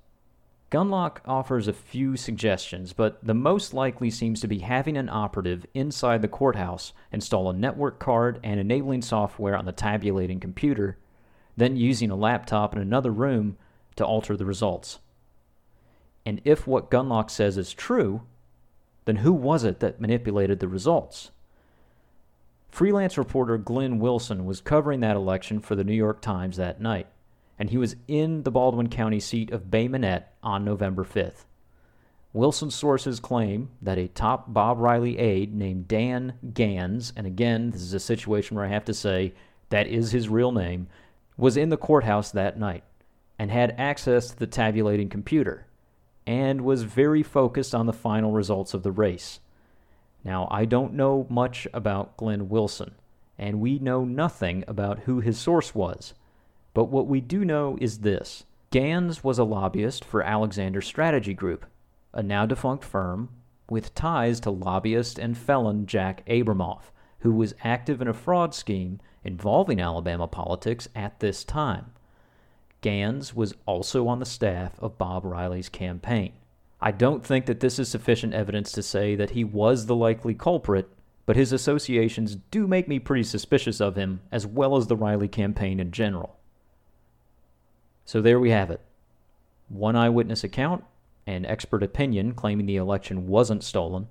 Gundlach 0.71 1.17
offers 1.25 1.67
a 1.67 1.73
few 1.73 2.15
suggestions, 2.15 2.93
but 2.93 3.25
the 3.25 3.33
most 3.33 3.73
likely 3.73 4.11
seems 4.11 4.39
to 4.41 4.47
be 4.47 4.59
having 4.59 4.97
an 4.97 5.09
operative 5.09 5.65
inside 5.73 6.21
the 6.21 6.27
courthouse 6.27 6.93
install 7.11 7.49
a 7.49 7.53
network 7.53 7.97
card 7.97 8.39
and 8.43 8.59
enabling 8.59 9.01
software 9.01 9.57
on 9.57 9.65
the 9.65 9.71
tabulating 9.71 10.39
computer, 10.39 10.97
then 11.57 11.75
using 11.75 12.11
a 12.11 12.15
laptop 12.15 12.75
in 12.75 12.81
another 12.81 13.11
room 13.11 13.57
to 13.95 14.05
alter 14.05 14.37
the 14.37 14.45
results. 14.45 14.99
And 16.23 16.39
if 16.45 16.67
what 16.67 16.91
Gundlach 16.91 17.31
says 17.31 17.57
is 17.57 17.73
true, 17.73 18.21
then 19.05 19.17
who 19.17 19.33
was 19.33 19.63
it 19.63 19.79
that 19.79 19.99
manipulated 19.99 20.59
the 20.59 20.67
results? 20.67 21.31
Freelance 22.79 23.17
reporter 23.17 23.57
Glenn 23.57 23.99
Wilson 23.99 24.45
was 24.45 24.61
covering 24.61 25.01
that 25.01 25.17
election 25.17 25.59
for 25.59 25.75
the 25.75 25.83
New 25.83 25.93
York 25.93 26.21
Times 26.21 26.55
that 26.55 26.79
night 26.79 27.07
and 27.59 27.69
he 27.69 27.77
was 27.77 27.97
in 28.07 28.43
the 28.43 28.51
Baldwin 28.51 28.87
County 28.87 29.19
seat 29.19 29.51
of 29.51 29.69
Bay 29.69 29.89
Minette 29.89 30.33
on 30.41 30.63
November 30.63 31.03
5th. 31.03 31.43
Wilson's 32.31 32.75
sources 32.75 33.19
claim 33.19 33.67
that 33.81 33.97
a 33.97 34.07
top 34.07 34.53
Bob 34.53 34.79
Riley 34.79 35.17
aide 35.17 35.53
named 35.53 35.89
Dan 35.89 36.35
Gans, 36.53 37.11
and 37.17 37.27
again, 37.27 37.71
this 37.71 37.81
is 37.81 37.93
a 37.93 37.99
situation 37.99 38.55
where 38.55 38.65
I 38.65 38.69
have 38.69 38.85
to 38.85 38.93
say 38.93 39.33
that 39.71 39.87
is 39.87 40.13
his 40.13 40.29
real 40.29 40.53
name, 40.53 40.87
was 41.35 41.57
in 41.57 41.67
the 41.67 41.75
courthouse 41.75 42.31
that 42.31 42.57
night 42.57 42.85
and 43.37 43.51
had 43.51 43.75
access 43.77 44.29
to 44.29 44.39
the 44.39 44.47
tabulating 44.47 45.09
computer 45.09 45.67
and 46.25 46.61
was 46.61 46.83
very 46.83 47.23
focused 47.23 47.75
on 47.75 47.87
the 47.87 47.91
final 47.91 48.31
results 48.31 48.73
of 48.73 48.83
the 48.83 48.91
race. 48.93 49.41
Now, 50.29 50.47
I 50.51 50.65
don't 50.65 50.93
know 50.93 51.25
much 51.27 51.67
about 51.73 52.15
Glenn 52.15 52.49
Wilson, 52.49 52.93
and 53.39 53.59
we 53.59 53.79
know 53.79 54.05
nothing 54.05 54.63
about 54.67 54.99
who 54.99 55.21
his 55.21 55.39
source 55.39 55.73
was. 55.73 56.13
But 56.75 56.83
what 56.83 57.07
we 57.07 57.19
do 57.19 57.43
know 57.43 57.79
is 57.81 58.01
this 58.01 58.45
Gans 58.69 59.23
was 59.23 59.39
a 59.39 59.43
lobbyist 59.43 60.05
for 60.05 60.21
Alexander 60.21 60.81
Strategy 60.81 61.33
Group, 61.33 61.65
a 62.13 62.21
now 62.21 62.45
defunct 62.45 62.83
firm 62.85 63.29
with 63.71 63.95
ties 63.95 64.39
to 64.41 64.51
lobbyist 64.51 65.17
and 65.17 65.35
felon 65.35 65.87
Jack 65.87 66.23
Abramoff, 66.27 66.91
who 67.21 67.33
was 67.33 67.55
active 67.63 67.99
in 67.99 68.07
a 68.07 68.13
fraud 68.13 68.53
scheme 68.53 68.99
involving 69.23 69.81
Alabama 69.81 70.27
politics 70.27 70.87
at 70.93 71.21
this 71.21 71.43
time. 71.43 71.87
Gans 72.81 73.33
was 73.33 73.55
also 73.65 74.07
on 74.07 74.19
the 74.19 74.27
staff 74.27 74.77
of 74.77 74.99
Bob 74.99 75.25
Riley's 75.25 75.69
campaign. 75.69 76.33
I 76.81 76.91
don't 76.91 77.25
think 77.25 77.45
that 77.45 77.59
this 77.59 77.77
is 77.77 77.89
sufficient 77.89 78.33
evidence 78.33 78.71
to 78.71 78.83
say 78.83 79.15
that 79.15 79.31
he 79.31 79.43
was 79.43 79.85
the 79.85 79.95
likely 79.95 80.33
culprit, 80.33 80.89
but 81.25 81.35
his 81.35 81.51
associations 81.51 82.37
do 82.51 82.67
make 82.67 82.87
me 82.87 82.99
pretty 82.99 83.23
suspicious 83.23 83.81
of 83.81 83.95
him, 83.95 84.21
as 84.31 84.47
well 84.47 84.77
as 84.77 84.87
the 84.87 84.95
Riley 84.95 85.27
campaign 85.27 85.79
in 85.79 85.91
general. 85.91 86.37
So 88.05 88.21
there 88.21 88.39
we 88.39 88.51
have 88.51 88.71
it. 88.71 88.81
One 89.67 89.95
eyewitness 89.95 90.43
account 90.43 90.83
and 91.27 91.45
expert 91.45 91.83
opinion 91.83 92.33
claiming 92.33 92.65
the 92.65 92.77
election 92.77 93.27
wasn't 93.27 93.63
stolen, 93.63 94.07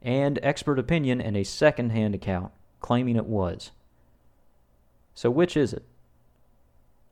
and 0.00 0.40
expert 0.42 0.78
opinion 0.78 1.20
and 1.20 1.36
a 1.36 1.44
second 1.44 1.90
hand 1.90 2.14
account 2.14 2.52
claiming 2.80 3.16
it 3.16 3.26
was. 3.26 3.70
So 5.14 5.30
which 5.30 5.56
is 5.56 5.72
it? 5.72 5.84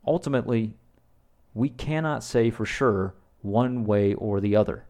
Ultimately, 0.05 0.73
we 1.53 1.69
cannot 1.69 2.23
say 2.23 2.49
for 2.49 2.65
sure 2.65 3.13
one 3.41 3.83
way 3.85 4.13
or 4.13 4.39
the 4.39 4.55
other. 4.55 4.85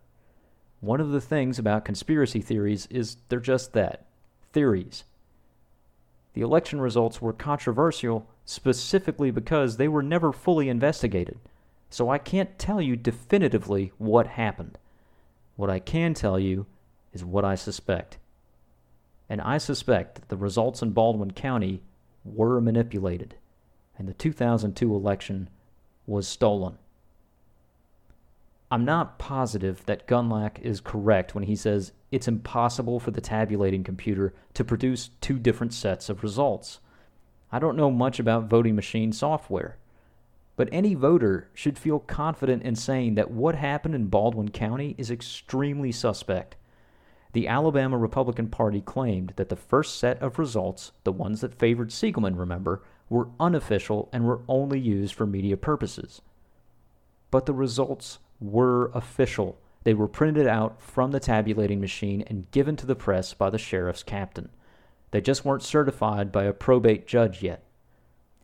One 0.79 0.99
of 0.99 1.11
the 1.11 1.21
things 1.21 1.59
about 1.59 1.85
conspiracy 1.85 2.41
theories 2.41 2.87
is 2.89 3.17
they're 3.29 3.39
just 3.39 3.73
that 3.73 4.05
theories. 4.51 5.03
The 6.33 6.41
election 6.41 6.81
results 6.81 7.21
were 7.21 7.33
controversial 7.33 8.27
specifically 8.45 9.31
because 9.31 9.77
they 9.77 9.87
were 9.87 10.03
never 10.03 10.31
fully 10.31 10.69
investigated. 10.69 11.39
So 11.89 12.09
I 12.09 12.17
can't 12.17 12.57
tell 12.57 12.81
you 12.81 12.95
definitively 12.95 13.91
what 13.97 14.27
happened. 14.27 14.77
What 15.55 15.69
I 15.69 15.79
can 15.79 16.13
tell 16.13 16.39
you 16.39 16.65
is 17.13 17.23
what 17.23 17.45
I 17.45 17.55
suspect. 17.55 18.17
And 19.29 19.41
I 19.41 19.57
suspect 19.57 20.15
that 20.15 20.29
the 20.29 20.37
results 20.37 20.81
in 20.81 20.91
Baldwin 20.91 21.31
County 21.31 21.81
were 22.23 22.59
manipulated, 22.61 23.35
and 23.97 24.07
the 24.07 24.13
2002 24.13 24.93
election 24.93 25.49
was 26.05 26.27
stolen. 26.27 26.77
I'm 28.73 28.85
not 28.85 29.19
positive 29.19 29.85
that 29.85 30.07
Gundlach 30.07 30.57
is 30.61 30.79
correct 30.79 31.35
when 31.35 31.43
he 31.43 31.57
says 31.57 31.91
it's 32.09 32.29
impossible 32.29 33.01
for 33.01 33.11
the 33.11 33.19
tabulating 33.19 33.83
computer 33.83 34.33
to 34.53 34.63
produce 34.63 35.09
two 35.19 35.37
different 35.37 35.73
sets 35.73 36.07
of 36.07 36.23
results. 36.23 36.79
I 37.51 37.59
don't 37.59 37.75
know 37.75 37.91
much 37.91 38.17
about 38.17 38.47
voting 38.47 38.77
machine 38.77 39.11
software, 39.11 39.77
but 40.55 40.69
any 40.71 40.95
voter 40.95 41.49
should 41.53 41.77
feel 41.77 41.99
confident 41.99 42.63
in 42.63 42.75
saying 42.77 43.15
that 43.15 43.29
what 43.29 43.55
happened 43.55 43.93
in 43.93 44.07
Baldwin 44.07 44.51
County 44.51 44.95
is 44.97 45.11
extremely 45.11 45.91
suspect. 45.91 46.55
The 47.33 47.49
Alabama 47.49 47.97
Republican 47.97 48.47
Party 48.47 48.79
claimed 48.79 49.33
that 49.35 49.49
the 49.49 49.57
first 49.57 49.99
set 49.99 50.21
of 50.21 50.39
results, 50.39 50.93
the 51.03 51.11
ones 51.11 51.41
that 51.41 51.59
favored 51.59 51.89
Siegelman, 51.89 52.39
remember, 52.39 52.81
were 53.09 53.27
unofficial 53.37 54.07
and 54.13 54.23
were 54.23 54.43
only 54.47 54.79
used 54.79 55.13
for 55.13 55.25
media 55.25 55.57
purposes. 55.57 56.21
But 57.31 57.45
the 57.45 57.53
results 57.53 58.19
were 58.41 58.91
official. 58.93 59.57
They 59.83 59.93
were 59.93 60.07
printed 60.07 60.47
out 60.47 60.81
from 60.81 61.11
the 61.11 61.19
tabulating 61.19 61.79
machine 61.79 62.23
and 62.27 62.49
given 62.51 62.75
to 62.77 62.85
the 62.85 62.95
press 62.95 63.33
by 63.33 63.49
the 63.49 63.57
sheriff's 63.57 64.03
captain. 64.03 64.49
They 65.11 65.21
just 65.21 65.45
weren't 65.45 65.63
certified 65.63 66.31
by 66.31 66.45
a 66.45 66.53
probate 66.53 67.07
judge 67.07 67.43
yet. 67.43 67.63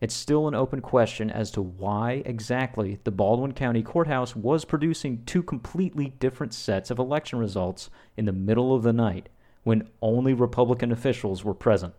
It's 0.00 0.14
still 0.14 0.46
an 0.46 0.54
open 0.54 0.80
question 0.80 1.28
as 1.30 1.50
to 1.52 1.62
why 1.62 2.22
exactly 2.24 3.00
the 3.02 3.10
Baldwin 3.10 3.52
County 3.52 3.82
Courthouse 3.82 4.36
was 4.36 4.64
producing 4.64 5.24
two 5.24 5.42
completely 5.42 6.14
different 6.20 6.54
sets 6.54 6.90
of 6.90 7.00
election 7.00 7.38
results 7.38 7.90
in 8.16 8.24
the 8.24 8.32
middle 8.32 8.74
of 8.74 8.84
the 8.84 8.92
night 8.92 9.28
when 9.64 9.88
only 10.00 10.34
Republican 10.34 10.92
officials 10.92 11.44
were 11.44 11.54
present. 11.54 11.94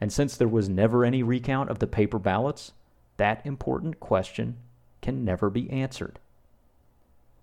And 0.00 0.12
since 0.12 0.36
there 0.36 0.48
was 0.48 0.68
never 0.68 1.04
any 1.04 1.22
recount 1.22 1.68
of 1.68 1.80
the 1.80 1.86
paper 1.86 2.18
ballots, 2.18 2.72
that 3.16 3.44
important 3.44 3.98
question 3.98 4.58
can 5.02 5.24
never 5.24 5.50
be 5.50 5.68
answered. 5.70 6.20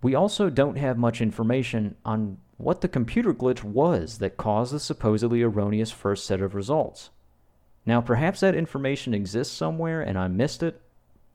We 0.00 0.14
also 0.14 0.48
don't 0.48 0.78
have 0.78 0.96
much 0.96 1.20
information 1.20 1.96
on 2.04 2.38
what 2.56 2.80
the 2.80 2.88
computer 2.88 3.32
glitch 3.32 3.64
was 3.64 4.18
that 4.18 4.36
caused 4.36 4.72
the 4.72 4.80
supposedly 4.80 5.42
erroneous 5.42 5.90
first 5.90 6.26
set 6.26 6.40
of 6.40 6.54
results. 6.54 7.10
Now, 7.86 8.00
perhaps 8.00 8.40
that 8.40 8.54
information 8.54 9.14
exists 9.14 9.56
somewhere 9.56 10.00
and 10.00 10.18
I 10.18 10.28
missed 10.28 10.62
it, 10.62 10.80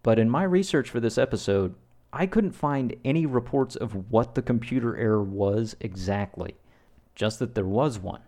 but 0.04 0.20
in 0.20 0.30
my 0.30 0.44
research 0.44 0.90
for 0.90 1.00
this 1.00 1.18
episode, 1.18 1.76
I 2.12 2.28
couldn't 2.28 2.52
find 2.52 2.96
any 3.04 3.26
reports 3.26 3.76
of 3.76 4.12
what 4.12 4.36
the 4.36 4.42
computer 4.42 4.96
error 4.96 5.24
was 5.24 5.76
exactly, 5.80 6.56
just 7.16 7.40
that 7.40 7.56
there 7.56 7.66
was 7.66 7.98
one. 7.98 8.22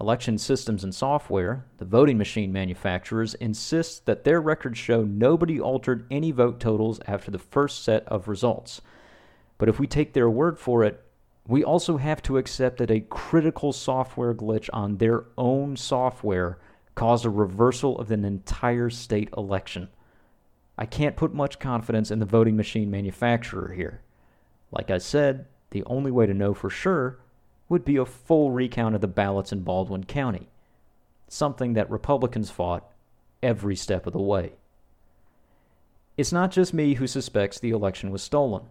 Election 0.00 0.38
systems 0.38 0.82
and 0.82 0.94
software, 0.94 1.66
the 1.76 1.84
voting 1.84 2.16
machine 2.16 2.52
manufacturers, 2.52 3.34
insist 3.34 4.06
that 4.06 4.24
their 4.24 4.40
records 4.40 4.78
show 4.78 5.02
nobody 5.02 5.60
altered 5.60 6.06
any 6.10 6.30
vote 6.30 6.58
totals 6.58 7.00
after 7.06 7.30
the 7.30 7.38
first 7.38 7.84
set 7.84 8.08
of 8.08 8.26
results. 8.26 8.80
But 9.60 9.68
if 9.68 9.78
we 9.78 9.86
take 9.86 10.14
their 10.14 10.30
word 10.30 10.58
for 10.58 10.82
it, 10.84 11.04
we 11.46 11.62
also 11.62 11.98
have 11.98 12.22
to 12.22 12.38
accept 12.38 12.78
that 12.78 12.90
a 12.90 13.00
critical 13.00 13.74
software 13.74 14.34
glitch 14.34 14.70
on 14.72 14.96
their 14.96 15.26
own 15.36 15.76
software 15.76 16.58
caused 16.94 17.26
a 17.26 17.30
reversal 17.30 17.98
of 17.98 18.10
an 18.10 18.24
entire 18.24 18.88
state 18.88 19.28
election. 19.36 19.90
I 20.78 20.86
can't 20.86 21.14
put 21.14 21.34
much 21.34 21.58
confidence 21.58 22.10
in 22.10 22.20
the 22.20 22.24
voting 22.24 22.56
machine 22.56 22.90
manufacturer 22.90 23.74
here. 23.74 24.00
Like 24.72 24.90
I 24.90 24.96
said, 24.96 25.44
the 25.72 25.84
only 25.84 26.10
way 26.10 26.24
to 26.24 26.32
know 26.32 26.54
for 26.54 26.70
sure 26.70 27.18
would 27.68 27.84
be 27.84 27.98
a 27.98 28.06
full 28.06 28.52
recount 28.52 28.94
of 28.94 29.02
the 29.02 29.08
ballots 29.08 29.52
in 29.52 29.60
Baldwin 29.60 30.04
County, 30.04 30.48
something 31.28 31.74
that 31.74 31.90
Republicans 31.90 32.50
fought 32.50 32.90
every 33.42 33.76
step 33.76 34.06
of 34.06 34.14
the 34.14 34.22
way. 34.22 34.54
It's 36.16 36.32
not 36.32 36.50
just 36.50 36.72
me 36.72 36.94
who 36.94 37.06
suspects 37.06 37.60
the 37.60 37.70
election 37.72 38.10
was 38.10 38.22
stolen. 38.22 38.62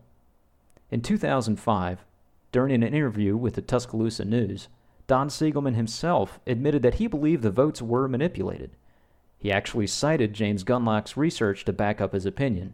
In 0.92 1.02
2005, 1.02 2.04
during 2.52 2.74
an 2.74 2.84
interview 2.84 3.38
with 3.38 3.54
the 3.54 3.62
Tuscaloosa 3.62 4.26
News, 4.26 4.70
Don 5.06 5.30
Siegelman 5.30 5.76
himself 5.76 6.40
admitted 6.48 6.82
that 6.82 6.96
he 6.96 7.08
believed 7.08 7.44
the 7.44 7.52
votes 7.52 7.82
were 7.82 8.08
manipulated. 8.08 8.72
He 9.38 9.52
actually 9.52 9.88
cited 9.88 10.34
James 10.34 10.64
Gundlach's 10.64 11.16
research 11.16 11.64
to 11.66 11.74
back 11.74 12.02
up 12.02 12.14
his 12.14 12.26
opinion, 12.26 12.74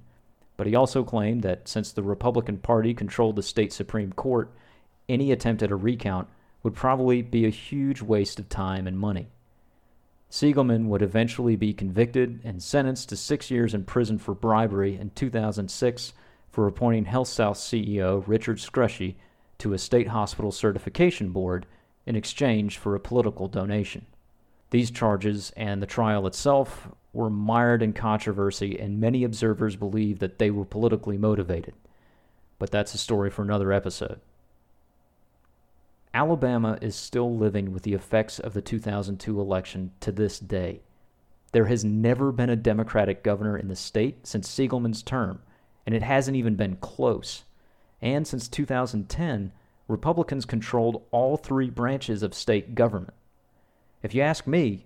but 0.58 0.66
he 0.66 0.76
also 0.76 1.04
claimed 1.04 1.44
that 1.44 1.68
since 1.68 1.92
the 1.92 2.04
Republican 2.04 2.58
Party 2.58 2.94
controlled 2.94 3.36
the 3.36 3.44
state 3.44 3.74
Supreme 3.74 4.14
Court, 4.14 4.50
any 5.10 5.32
attempt 5.32 5.62
at 5.62 5.72
a 5.72 5.76
recount 5.76 6.28
would 6.64 6.74
probably 6.74 7.22
be 7.22 7.46
a 7.46 7.50
huge 7.50 8.02
waste 8.02 8.40
of 8.40 8.50
time 8.50 8.88
and 8.88 8.98
money. 8.98 9.28
Siegelman 10.32 10.88
would 10.88 11.02
eventually 11.02 11.56
be 11.56 11.74
convicted 11.74 12.40
and 12.44 12.64
sentenced 12.64 13.10
to 13.10 13.16
six 13.16 13.52
years 13.52 13.74
in 13.74 13.84
prison 13.84 14.18
for 14.18 14.34
bribery 14.34 14.98
in 14.98 15.12
2006 15.12 16.14
for 16.56 16.68
appointing 16.68 17.04
HealthSouth 17.04 17.58
CEO 17.58 18.24
Richard 18.26 18.60
Scrushy 18.60 19.16
to 19.58 19.74
a 19.74 19.78
state 19.78 20.08
hospital 20.08 20.54
certification 20.54 21.32
board 21.32 21.66
in 22.06 22.16
exchange 22.16 22.78
for 22.78 22.96
a 22.96 23.00
political 23.00 23.50
donation. 23.50 24.06
These 24.70 24.90
charges 24.90 25.52
and 25.58 25.82
the 25.82 25.86
trial 25.86 26.26
itself 26.26 26.88
were 27.12 27.30
mired 27.30 27.84
in 27.84 27.92
controversy, 27.92 28.80
and 28.80 29.02
many 29.02 29.26
observers 29.26 29.76
believe 29.76 30.20
that 30.20 30.40
they 30.40 30.50
were 30.50 30.64
politically 30.64 31.18
motivated. 31.18 31.74
But 32.58 32.72
that's 32.72 32.94
a 32.94 32.98
story 32.98 33.30
for 33.30 33.42
another 33.42 33.74
episode. 33.74 34.22
Alabama 36.14 36.78
is 36.82 36.96
still 36.96 37.36
living 37.36 37.74
with 37.74 37.84
the 37.84 37.94
effects 37.94 38.40
of 38.40 38.54
the 38.54 38.62
2002 38.62 39.42
election 39.42 39.92
to 40.00 40.10
this 40.10 40.40
day. 40.40 40.80
There 41.52 41.66
has 41.66 41.84
never 41.84 42.32
been 42.32 42.50
a 42.50 42.56
Democratic 42.56 43.26
governor 43.26 43.58
in 43.58 43.68
the 43.68 43.76
state 43.76 44.26
since 44.26 44.48
Siegelman's 44.48 45.04
term, 45.04 45.42
and 45.86 45.94
it 45.94 46.02
hasn't 46.02 46.38
even 46.38 46.56
been 46.56 46.78
close. 46.78 47.44
And 48.02 48.28
since 48.28 48.48
2010, 48.48 49.52
Republicans 49.88 50.46
controlled 50.46 51.04
all 51.12 51.38
three 51.38 51.70
branches 51.70 52.24
of 52.24 52.34
state 52.34 52.76
government. 52.76 53.14
If 54.02 54.14
you 54.16 54.22
ask 54.22 54.48
me, 54.48 54.86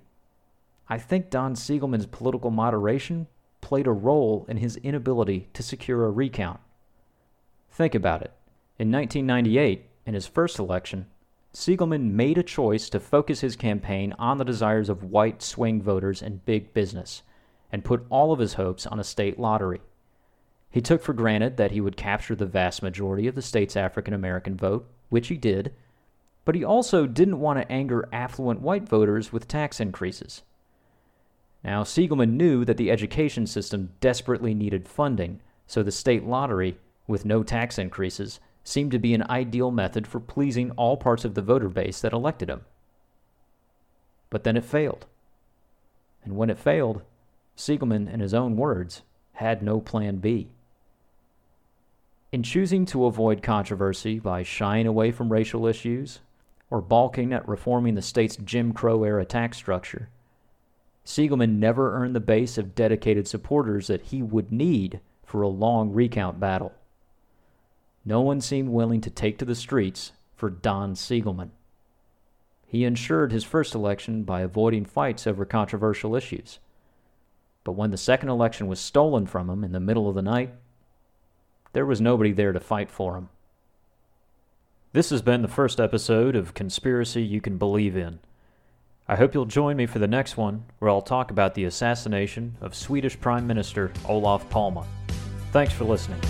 I 0.87 0.97
think 0.97 1.29
Don 1.29 1.55
Siegelman's 1.55 2.05
political 2.05 2.51
moderation 2.51 3.27
played 3.61 3.87
a 3.87 3.91
role 3.91 4.45
in 4.49 4.57
his 4.57 4.77
inability 4.77 5.49
to 5.53 5.63
secure 5.63 6.05
a 6.05 6.11
recount. 6.11 6.59
Think 7.69 7.95
about 7.95 8.21
it. 8.21 8.31
In 8.77 8.91
1998, 8.91 9.85
in 10.05 10.13
his 10.13 10.25
first 10.25 10.57
election, 10.57 11.05
Siegelman 11.53 12.11
made 12.11 12.37
a 12.37 12.43
choice 12.43 12.89
to 12.89 12.99
focus 12.99 13.41
his 13.41 13.55
campaign 13.55 14.13
on 14.17 14.37
the 14.37 14.45
desires 14.45 14.89
of 14.89 15.03
white 15.03 15.41
swing 15.41 15.81
voters 15.81 16.21
and 16.21 16.45
big 16.45 16.73
business, 16.73 17.23
and 17.71 17.85
put 17.85 18.05
all 18.09 18.31
of 18.31 18.39
his 18.39 18.53
hopes 18.53 18.85
on 18.87 18.99
a 18.99 19.03
state 19.03 19.39
lottery. 19.39 19.81
He 20.71 20.81
took 20.81 21.01
for 21.01 21.13
granted 21.13 21.57
that 21.57 21.71
he 21.71 21.81
would 21.81 21.97
capture 21.97 22.35
the 22.35 22.45
vast 22.45 22.83
majority 22.83 23.27
of 23.27 23.35
the 23.35 23.41
state's 23.41 23.75
African 23.75 24.13
American 24.13 24.55
vote, 24.55 24.87
which 25.09 25.29
he 25.29 25.37
did, 25.37 25.73
but 26.45 26.55
he 26.55 26.63
also 26.63 27.07
didn't 27.07 27.39
want 27.39 27.59
to 27.59 27.71
anger 27.71 28.07
affluent 28.11 28.61
white 28.61 28.87
voters 28.87 29.33
with 29.33 29.47
tax 29.47 29.79
increases. 29.79 30.43
Now, 31.63 31.83
Siegelman 31.83 32.37
knew 32.37 32.63
that 32.65 32.77
the 32.77 32.91
education 32.91 33.47
system 33.47 33.91
desperately 33.99 34.53
needed 34.53 34.87
funding, 34.87 35.41
so 35.67 35.83
the 35.83 35.91
state 35.91 36.23
lottery, 36.23 36.77
with 37.07 37.25
no 37.25 37.43
tax 37.43 37.77
increases, 37.77 38.39
seemed 38.63 38.91
to 38.91 38.99
be 38.99 39.13
an 39.13 39.29
ideal 39.29 39.71
method 39.71 40.05
for 40.05 40.19
pleasing 40.19 40.71
all 40.71 40.97
parts 40.97 41.25
of 41.25 41.33
the 41.33 41.41
voter 41.41 41.67
base 41.67 41.99
that 42.01 42.13
elected 42.13 42.49
him. 42.49 42.61
But 44.29 44.43
then 44.43 44.55
it 44.55 44.63
failed. 44.63 45.07
And 46.23 46.37
when 46.37 46.49
it 46.49 46.59
failed, 46.59 47.01
Siegelman, 47.57 48.07
in 48.07 48.19
his 48.19 48.33
own 48.33 48.55
words, 48.55 49.01
had 49.33 49.63
no 49.63 49.81
plan 49.81 50.17
B. 50.17 50.49
In 52.31 52.43
choosing 52.43 52.85
to 52.87 53.05
avoid 53.05 53.41
controversy 53.41 54.19
by 54.19 54.43
shying 54.43 54.85
away 54.85 55.11
from 55.11 55.31
racial 55.31 55.65
issues 55.65 56.19
or 56.69 56.81
balking 56.81 57.33
at 57.33 57.47
reforming 57.47 57.95
the 57.95 58.01
state's 58.01 58.37
Jim 58.37 58.71
Crow 58.73 59.03
era 59.03 59.25
tax 59.25 59.57
structure, 59.57 60.09
Siegelman 61.03 61.59
never 61.59 61.95
earned 61.95 62.15
the 62.15 62.19
base 62.19 62.57
of 62.57 62.75
dedicated 62.75 63.27
supporters 63.27 63.87
that 63.87 64.03
he 64.03 64.21
would 64.21 64.51
need 64.51 64.99
for 65.25 65.41
a 65.41 65.47
long 65.47 65.91
recount 65.91 66.39
battle 66.39 66.73
no 68.05 68.21
one 68.21 68.41
seemed 68.41 68.69
willing 68.69 69.01
to 69.01 69.09
take 69.09 69.37
to 69.37 69.45
the 69.45 69.55
streets 69.55 70.13
for 70.35 70.49
Don 70.49 70.95
Siegelman. 70.95 71.51
He 72.65 72.83
ensured 72.83 73.31
his 73.31 73.43
first 73.43 73.75
election 73.75 74.23
by 74.23 74.41
avoiding 74.41 74.85
fights 74.85 75.27
over 75.27 75.45
controversial 75.45 76.15
issues. 76.15 76.59
But 77.63 77.73
when 77.73 77.91
the 77.91 77.97
second 77.97 78.29
election 78.29 78.67
was 78.67 78.79
stolen 78.79 79.27
from 79.27 79.49
him 79.49 79.63
in 79.63 79.73
the 79.73 79.79
middle 79.79 80.07
of 80.07 80.15
the 80.15 80.21
night, 80.21 80.53
there 81.73 81.85
was 81.85 82.01
nobody 82.01 82.31
there 82.31 82.51
to 82.51 82.59
fight 82.59 82.89
for 82.89 83.15
him. 83.15 83.29
This 84.91 85.11
has 85.11 85.21
been 85.21 85.43
the 85.43 85.47
first 85.47 85.79
episode 85.79 86.35
of 86.35 86.53
Conspiracy 86.53 87.21
You 87.21 87.41
Can 87.41 87.57
Believe 87.57 87.95
In. 87.95 88.19
I 89.07 89.15
hope 89.15 89.33
you'll 89.33 89.45
join 89.45 89.77
me 89.77 89.85
for 89.85 89.99
the 89.99 90.07
next 90.07 90.37
one, 90.37 90.65
where 90.79 90.89
I'll 90.89 91.01
talk 91.01 91.31
about 91.31 91.55
the 91.55 91.65
assassination 91.65 92.57
of 92.61 92.75
Swedish 92.75 93.19
Prime 93.19 93.45
Minister 93.47 93.91
Olof 94.05 94.49
Palme. 94.49 94.85
Thanks 95.51 95.73
for 95.73 95.83
listening. 95.83 96.21